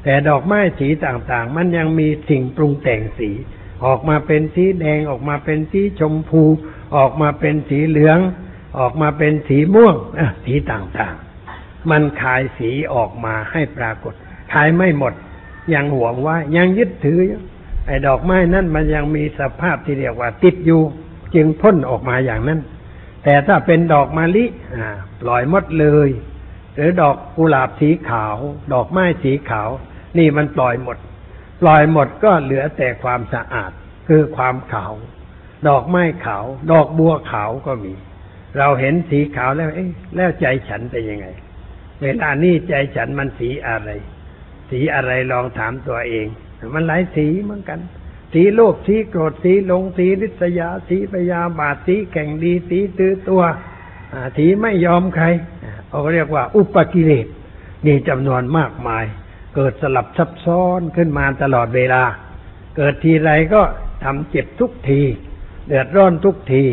[0.04, 3.30] แต่ดอกไม้สีต่างๆ มันยังมีสิ่งปรุงแต่งสี
[3.84, 6.42] ออกมาเป็นสีแดงออกมาเป็นสีชมพู
[6.96, 8.18] ออกมาเป็นสีเหลือง
[8.78, 9.96] ออกมาเป็นสีม่วง
[10.44, 14.14] สีต่างๆ มันคายสีออกมาให้ปรากฏ
[14.52, 15.14] คายไม่หมด
[15.74, 17.40] ยังหวงว่ายังยึดถืออยู่
[17.86, 20.82] ไอ้ดอกไม้นั่นมันยังมีสภาพที่เรียกว่า ติดอยู่
[21.34, 22.60] จึงพ่นออกมาอย่างนั้น
[23.24, 24.44] แต่ถ้าเป็นดอกมะลิ
[24.76, 24.88] อ่า
[25.20, 26.08] ปล่อยหมดเลย
[26.74, 28.36] หรือดอกกุหลาบสีขาว
[28.72, 29.68] ดอกไม้สีขาว
[30.18, 30.98] นี่มันปล่อยหมด
[31.62, 33.72] ปล่อยหมดก็เหลือแต่ความสะอาด
[34.08, 34.92] คือความขาว
[35.68, 37.94] ดอกไม้ขาว ดอกบัวขาวก็มี
[38.58, 41.26] เราเห็นสีขาวแล้วเอ๊ะแล้วใจฉันเป็นยังไง
[42.02, 43.90] เวลานี้ใจฉันมันสีอะไร
[44.70, 46.26] สีอะไรลองถามตัวเอง
[46.74, 47.80] มันหลายสีเหมือนกัน
[48.32, 53.42] สีโลภสีโกรธสีหลงสีริษยา สีพยาบาทสีแข่งดี สีตื้อตัว
[54.36, 55.26] สีไม่ยอมใคร
[55.88, 57.26] เขาเรียกว่า อุปกิเลส
[57.86, 59.04] มีจำนวนมากมาย
[59.54, 62.02] เกิดสลับซับซ้อนขึ้นมาตลอดเวลา
[62.76, 63.62] เกิดทีไรก็
[64.04, 65.00] ทำเจ็บทุกที
[65.66, 66.64] เดือดร้อนทุกที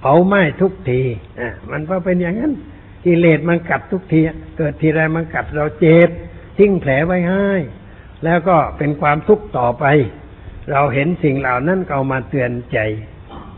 [0.00, 1.00] เผาไหม้ทุกที
[1.40, 2.52] อะมันก็เป็นอย่างนั้น
[3.04, 4.20] กิเลสมันกัดทุกที
[4.58, 6.10] เกิดทีไรมันกัดเราเจ็บ
[6.58, 7.48] ทิ้งแผลไว้ให้
[8.24, 9.84] แล้วก็เป็นความทุกข์ต่อไป
[10.70, 12.78] เราเห็นสิ่งเหล่านั้นก็เอามาเตือนใจ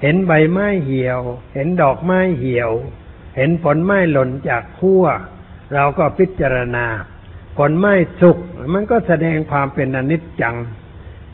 [0.02, 1.20] เห็นใบไม้เหี่ยว
[1.54, 2.70] เห็นดอกไม้เหี่ยว
[3.36, 5.04] เห็นผลไม้หล่นจากขั้ว
[5.74, 6.86] เราก็พิจารณา
[7.56, 8.38] ผลไม้สุก
[8.74, 10.56] มันก็แสดงความเป็นอนิจจัง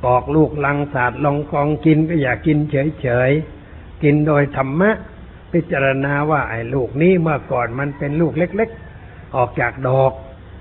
[0.05, 4.91] ปอกลูกลังศาสตร์ลองกองกินก็อย่ากินเฉยๆ กินโดยธรรมะ
[5.53, 8.71] พิจารณาว่าไอ้ลูกนี้เมื่อก่อนมันเป็นลูกเล็ก
[9.03, 10.13] ๆ ออกจากดอก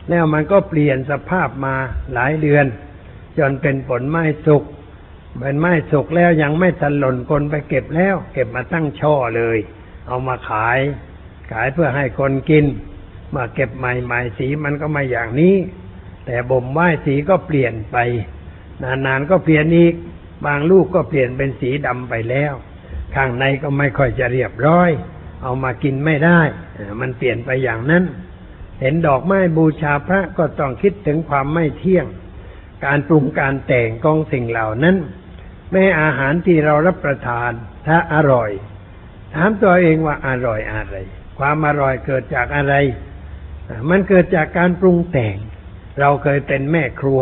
[0.09, 1.75] แล้วมันก็เปลี่ยนสภาพมา
[2.13, 2.65] หลายเดือน
[3.37, 4.63] จนเป็นผลไม้สุก
[5.39, 9.57] เป็นไม้สุกแล้วยังไม่ทันหล่นคนไปเก็บแล้ว เก็บมาตั้งช่อเลย
[10.07, 10.79] เอามาขาย
[11.51, 12.65] ขายเพื่อให้คนกิน
[13.33, 15.55] มื่อเก็บใหม่ๆสีมันก็ไม่อย่างนี้
[16.25, 17.97] แต่บ่มไว้สีก็เปลี่ยนไป
[19.05, 19.93] นานๆก็เปลี่ยนอีก
[20.45, 22.53] บางลูกก็เปลี่ยนเป็นสีดำไปแล้ว
[23.15, 24.89] ข้างในก็ไม่ค่อยจะเรียบร้อย
[25.41, 26.39] เอามากินไม่ได้
[27.01, 28.03] มันเปลี่ยนไปอย่างนั้น
[28.81, 32.05] เห็นดอกไม้บูชาพระก็ต้องคิดถึงความไม่เที่ยง
[32.85, 34.97] การปรุงการแต่งกองสิ่งเหล่านั้น
[35.71, 37.51] แม้อาหารที่เรารับประทาน
[37.87, 38.51] ถ้าอร่อย
[39.35, 40.95] ถามตัวเองว่าอร่อยอะไร
[41.39, 42.73] ความอร่อยเกิดจากอะไร
[43.89, 45.35] มันเกิดจากการปรุงแต่ง
[45.99, 47.21] เราเคยเป็นแม่ครัว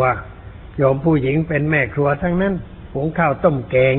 [0.76, 2.54] โยมผู้หญิงเป็นแม่ครัวทั้งนั้น
[2.92, 3.96] หุงข้าวต้มแกง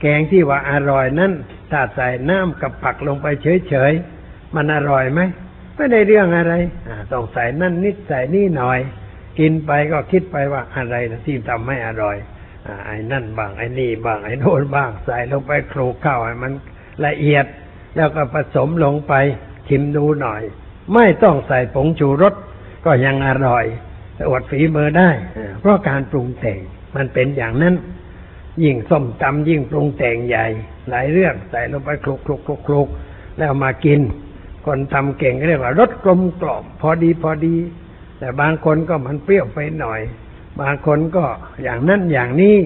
[0.00, 1.32] แกงที่ว่าอร่อยนั้น
[1.70, 3.26] ถ้าใส่น้ำกับผักลงไป
[3.68, 5.20] เฉยๆ มันอร่อยไหม
[5.76, 6.54] ไม่ได้เรื่องอะไร
[7.12, 8.78] ต้องใส่นั่นนิดใส่นี่หน่อย
[9.38, 12.16] กินไปก็คิดไปว่าอะไรนะที่ทำให้อร่อย
[12.66, 16.52] อไอ้นั่นบ้างไอ้นี่บ้างไอ้โน่นบ้าง ใส่ลงไปคลกข้าวให้มัน
[17.06, 17.46] ละเอียด
[17.96, 19.14] แล้วก็ผสมลงไป
[19.68, 20.42] ชิมดูหน่อย
[20.94, 22.34] ไม่ต้องใส่ผงชูรส
[22.84, 23.64] ก็ยังอร่อย
[24.28, 25.10] อวดฝีมือได้
[25.60, 26.60] เพราะการปรุงแต่ง
[26.96, 27.74] มันเป็นอย่างนั้น
[28.64, 30.46] ยิ่งส้มตำยิ่งปรุงแต่งใหญ่
[30.88, 32.88] หลายเรื่องใส่ลงไปคลุกคลุกคลุกคลุก
[33.38, 34.00] แล้วมากิน
[34.66, 37.56] คนทำเก่งเรียกว่ารสกลมกล่อมพอดีพอดี
[38.18, 40.00] แต่บางคนก็มันเปรี้ยวไปหน่อย
[40.60, 41.24] บางคนก็
[41.62, 42.56] อย่างนั้นอย่างนี้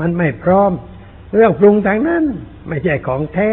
[0.00, 0.72] มันไม่พร้อม
[1.34, 2.24] เรื่องปรุงทางนั้น
[2.68, 3.52] ไม่ใช่ของแท้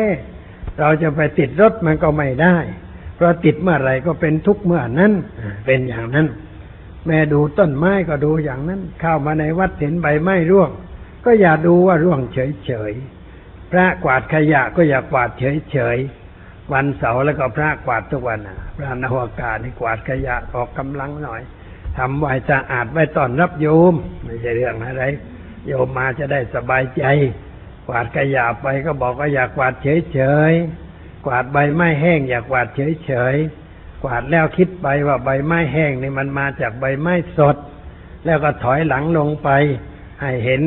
[0.79, 2.57] เราจะไปติดรสมันก็ไม่ได้
[3.15, 5.13] เพราะติดเมื่อไรก็เป็นทุกข์เมื่อนั้น
[5.65, 6.27] เป็นอย่างนั้น
[7.05, 10.71] แม่ดูต้นไม้ก็ดูอย่างนั้น เข้ามาในวัดเห็นใบไม้ร่วง
[11.25, 16.26] ก็อย่าดูว่าร่วงเฉยๆพระกวาดขยะก็อย่ากวาดเฉยๆ
[16.74, 21.41] วันเสาร์แล้วก็พระกวาดทุกวันน่ะพระนวากาศนี่กวาดขยะออกกำลังหน่อย
[21.97, 23.93] ทำไว้สะอาดไว้ตอนรับโยม
[24.24, 25.03] ไม่ใช่เรื่องอะไร
[25.68, 27.03] โยมมาจะได้สบายใจ
[27.88, 29.74] กวาดขยะไปก็บอกว่าอยากกวาด
[30.13, 30.20] เฉ
[30.51, 32.68] ยๆกวาดใบไม้แห้งอยากกวาด
[33.05, 37.55] เฉยๆกวาดแล้วคิดไปว่าใบไม้แห้งนี่มันมาจากใบไม้สด
[38.26, 39.49] แล้วก็ถอยหลังลงไป
[40.22, 40.61] ให้เห็น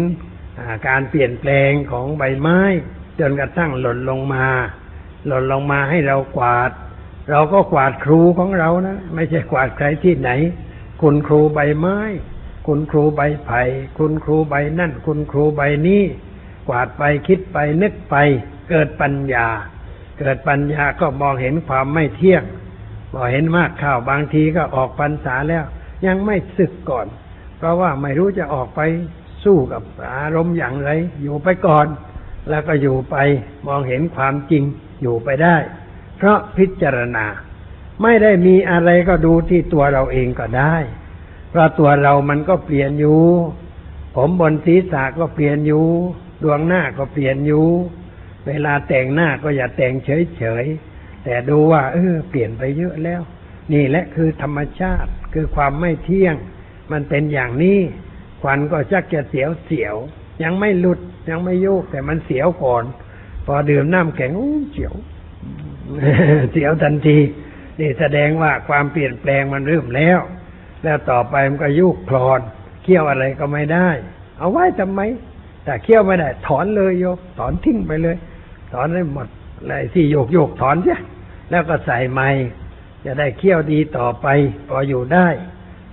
[0.88, 2.60] การเปลี่ยนแปลงของใบไม้
[3.20, 4.46] จนกระทั่งหล่นลงมา
[5.26, 6.70] หล่นลงมาให้เรากวาด
[7.30, 10.30] เราก็กวาดครูของเรานะ ไม่ใช่กวาดใครที่ไหน
[11.02, 11.98] คุณครูใบไม้
[12.66, 13.62] คุณครูใบไผ่
[13.98, 16.02] คุณครูใบนั่น คุณครูใบนี้
[16.68, 18.16] กวาดไปคิดไปนึกไป
[18.70, 19.46] เกิดปัญญา
[20.18, 22.42] เกิดปัญญาก็มองเห็นความไม่เที่ยง
[23.14, 25.64] มองเห็นมากข้าวบางทีก็ออกพรรษาแล้ว
[26.06, 27.06] ยังไม่สึกก่อน
[27.56, 28.80] เพราะว่าไม่รู้จะออกไป
[29.44, 29.82] สู้กับ
[30.16, 30.90] อารมณ์อย่างไร
[31.22, 31.86] อยู่ไปก่อน
[32.50, 33.16] แล้วก็อยู่ไป
[33.68, 34.64] มองเห็นความจริง
[35.00, 35.56] อยู่ไปได้
[36.16, 37.26] เพราะพิจารณา
[38.02, 40.74] ไม่ได้มีอะไรก็ดูที่ตัวเราเองก็ได้
[41.50, 43.22] เพราะตัวเรามันก็เปลี่ยนอยู่
[44.16, 45.86] ผมบนศีรษะก็เปลี่ยนอยู่
[46.42, 47.66] ดวงหน้าก็เปลี่ยนอยู่
[48.46, 53.20] เวลาแต่งหน้าก็อย่าแต่งเฉยๆ แต่ดูว่า เออ เปลี่ยนไปเยอะแล้ว
[53.72, 56.36] นี่แหละคือธรรมชาติ คือความไม่เที่ยง
[56.92, 57.78] มันเป็นอย่างนี้
[58.42, 59.96] ควันก็ชักจะเสียวเสียว
[60.42, 62.84] ยังไม่หลุดยังไม่โยกแต่มันเสียวก่อน
[63.52, 64.94] อดื่มน้ำแข็งอู้เสียว
[66.52, 67.18] เสียวทันที
[67.80, 70.18] นี่แสดงว่าความเปลี่ยนแปลงมันเริ่มแล้ว
[70.82, 72.40] แล้วต่อไปมันก็ยุกคลอน
[72.82, 73.88] เคี่ยวอะไรก็ไม่ได้
[74.38, 75.00] เอาไว้ทำไม
[75.64, 78.16] แต่เคี่ยวไม่ได้ ถอนเลยโยกถอนทิ้งไปเลย
[78.72, 79.28] ถอนให้หมด
[79.58, 80.98] อะไรที่โยกโยกถอนใช่
[81.50, 82.28] แล้วก็ใส่ใหม่
[83.04, 84.26] จะได้เคี่ยวดีต่อไป
[84.68, 85.28] พออยู่ได้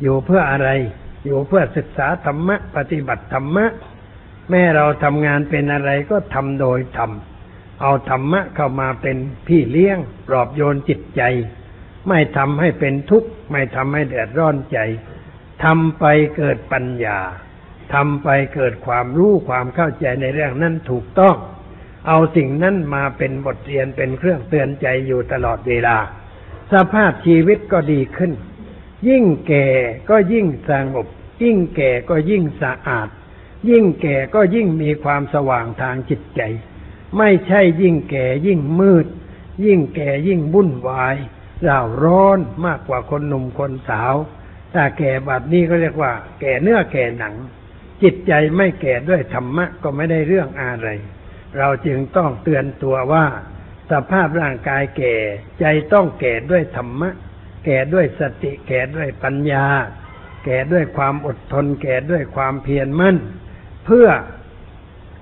[0.01, 0.69] อยู่เพื่ออะไร
[1.25, 3.65] อยู่เพื่อศึกษาธรรมะ ปฏิบัติธรรมะ
[4.49, 7.11] แม่เราทำงานเป็นอะไรก็ทำโดยธรรม
[7.81, 9.17] เอาธรรมะเข้ามาเป็น
[9.47, 9.97] พี่เลี้ยง
[10.27, 11.21] ปลอบโยนจิตใจ
[12.07, 14.79] ไม่ทำให้เป็นทุกข์ ไม่ทำให้เดือดร้อนใจ
[15.63, 16.05] ทำไป
[16.37, 17.19] เกิดปัญญา
[17.93, 21.35] ทำไปเกิดความรู้ความเข้าใจในเรื่องนั้นถูกต้อง
[22.07, 25.97] เอาสิ่งนั้นมาเป็นบทเรียนเป็นเครื่องเตือนใจอยู่ตลอดเวลา
[26.73, 28.31] สภาพชีวิตก็ดีขึ้น
[29.09, 29.67] ยิ่งแก่
[30.09, 31.07] ก็ยิ่งสงบ
[31.43, 33.09] ยิ่งแก่ก็ยิ่งสะอาด
[33.69, 36.41] ยิ่งแก่ก็ยิ่งมีความสว่างทางจิตใจ
[37.17, 39.05] ไม่ใช่ยิ่งแก่ยิ่งมืด
[39.65, 41.15] ยิ่งแก่ยิ่งวุ่นวาย
[41.63, 44.15] เร่าร้อนมากกว่าคนหนุ่มคนสาว
[44.73, 47.35] ถ้าแก่แบบนี้ก็เรียกว่า แก่เนื้อแก่หนัง
[48.01, 50.89] จิตใจไม่แก่ด้วยธรรมะก็ไม่ได้เรื่องอะไร
[51.57, 53.25] เราจึงต้องเตือนตัวว่า
[53.91, 55.15] สภาพร่างกายแก่
[55.59, 57.09] ใจต้องแก่ด้วยธรรมะ
[57.65, 59.65] แก่ด้วยสติแก่ด้วยปัญญา
[60.45, 63.17] แก่ด้วยความอดทน แก่ด้วยความเพียรมั่น
[63.85, 64.07] เพื่อ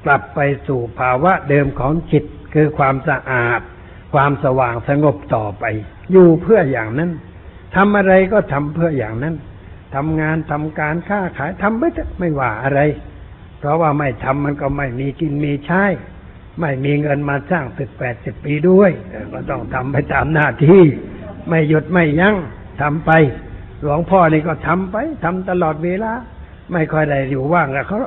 [0.06, 3.60] กลับไปสู่ภาวะเดิมของจิตคือความสะอาด
[4.14, 5.66] ความสว่างสงบต่อไป
[6.12, 7.12] อยู่เพื่ออย่างนั้น
[7.76, 9.36] ทำอะไรก็ทำเพื่ออย่างนั้น
[9.95, 11.89] ทำงานทำการค้าขายทำไม่
[12.20, 12.80] ไม่ว่าอะไร
[13.60, 15.84] เพราะว่าไม่ทำมันก็ไม่มีกินมีใช้
[16.62, 18.91] ไม่มีเงินมาสร้างตึกแปดสิบปีด้วย
[19.34, 20.82] ก็ต้องทำไปตามหน้าที่
[21.49, 22.36] ไม่หยุดไม่ยั้ง
[22.82, 23.12] ทำไป
[23.82, 26.14] หลวงพ่อนี่ก็ทำไปทำตลอดเวลา
[26.72, 27.99] ไม่ค่อยได้อยู่ว่างกับเขา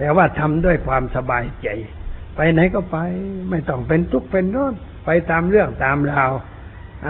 [0.00, 1.68] แต่ว่าทำด้วยความสบายใจ
[2.36, 2.96] ไปไหนก็ไป
[3.50, 4.74] ไม่ต้องเป็นทุกข์เป็นร้อน
[5.04, 6.32] ไปตามเรื่องตามราว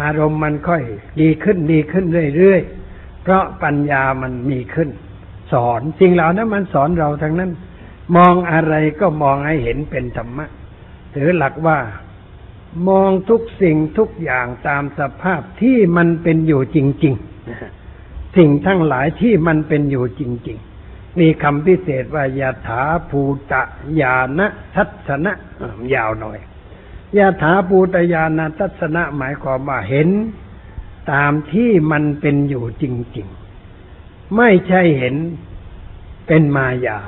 [0.00, 0.82] อารมณ์มันค่อย
[1.20, 2.04] ดีขึ้นดีขึ้น
[2.36, 4.88] เรื่อยๆเพราะปัญญามันมีขึ้น
[5.52, 7.50] สอนสิ่งเหล่านั้นมันสอนเราทั้งนั้น
[8.16, 10.46] มองอะไรก็มองให้เห็นเป็นธรรมะ
[11.14, 11.78] ถือหลักว่า
[12.88, 17.14] มองทุกสิ่งทุกอย่างตามสภาพที่มันเป็นอยู่จริง
[17.76, 20.69] ๆ สิ่งทั้งหลายที่มันเป็นอยู่จริง ๆ
[21.18, 23.20] มีคำพิเศษว่ายาถาภู
[23.52, 23.62] ตะ
[24.00, 25.32] ยานะทัศนะ
[25.94, 26.38] ยาวหน่อย
[27.18, 30.08] ยาถาภูตยานาทัศนะหมายความว่าเห็น
[31.12, 32.84] ตามที่มันเป็นอยู่จ
[33.16, 33.28] ริง
[33.76, 35.16] ๆ ไม่ใช่เห็น
[36.26, 37.00] เป็นมายา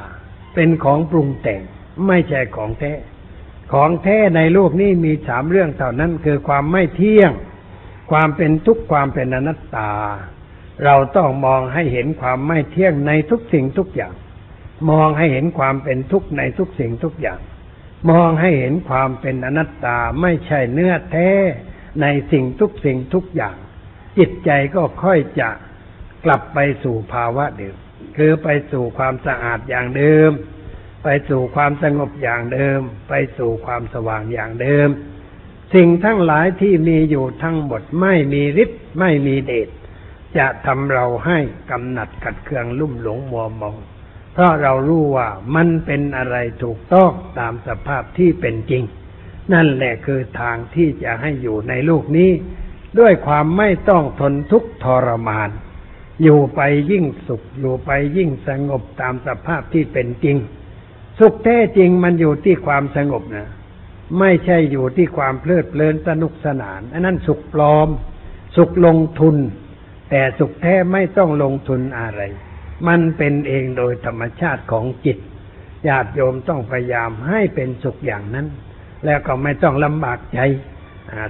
[0.54, 1.62] เป็นของปรุงแต่ง
[2.06, 2.92] ไม่ใช่ของแท้
[3.72, 7.32] ของแท้ในโลกนี้มีสามเรื่องเท่านั้นคือความไม่เที่ยง
[8.10, 9.92] ความเป็นทุกข์ความเป็นอนัตตา
[10.84, 14.14] เราต้องมองให้เห็นความไม่เที่ยงในทุกสิ่งทุกอย่าง
[14.90, 17.40] มองให้เห็นความเป็นทุกข์ในทุกสิ่งทุกอย่าง
[18.10, 21.30] มองให้เห็นความเป็นอนัตตาไม่ใช่เนื้อแท้
[22.02, 23.56] ในสิ่งทุกสิ่งทุกอย่าง
[24.18, 25.50] จิตใจก็ค่อยจะ
[26.24, 27.76] กลับไปสู่ภาวะเดิม
[28.16, 30.30] คือไปสู่ความสะอาดอย่างเดิม
[31.04, 34.88] ไปสู่ความสงบอย่างเดิม ไปสู่ความสว่างอย่างเดิม
[35.74, 39.68] สิ่งทั้งหลายที่มีอยู่ทั้งหมดไม่มีฤทธิ์ไม่มีเดช
[40.38, 41.38] จะทำเราให้
[41.70, 43.76] กำหนัดขัดเคืองลุ่มหลงมัวมอง
[44.32, 48.82] เพราะเรารู้ว่ามันเป็นอะไรถูกต้องตามสภาพที่เป็นจริง
[49.52, 52.30] นั่นแหละคือทางที่จะให้อยู่ในโลกนี้
[52.98, 55.50] ด้วยความไม่ต้องทนทุกข์ทรมาน
[56.22, 56.60] อยู่ไป
[56.90, 60.36] ยิ่งสุข อยู่ไปยิ่งสงบตามสภาพที่เป็นจริง
[61.18, 63.48] สุขแท้จริงมันอยู่ที่ความสงบนะ
[64.18, 67.88] ไม่ใช่อยู่ที่ความเพลิดเพลินสนุกสนานอันนั้นสุขปลอม
[68.56, 69.36] สุขลงทุน
[70.14, 72.22] แต่สุขแท้ไม่ต้องลงทุนอะไร
[72.88, 75.18] มันเป็นเองโดยธรรมชาติของจิต
[75.88, 78.46] ญาติโยมต้องพยายามให้เป็นสุขอย่างนั้น
[79.04, 80.38] แล้วก็ไม่ต้องลำบากใจ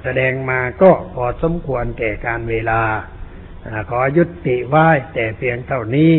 [0.03, 2.81] แสดงมาก็พอสมควรแก่การเวลา
[3.67, 6.13] อาขอยุติไว้แต่เพียงเท่านี้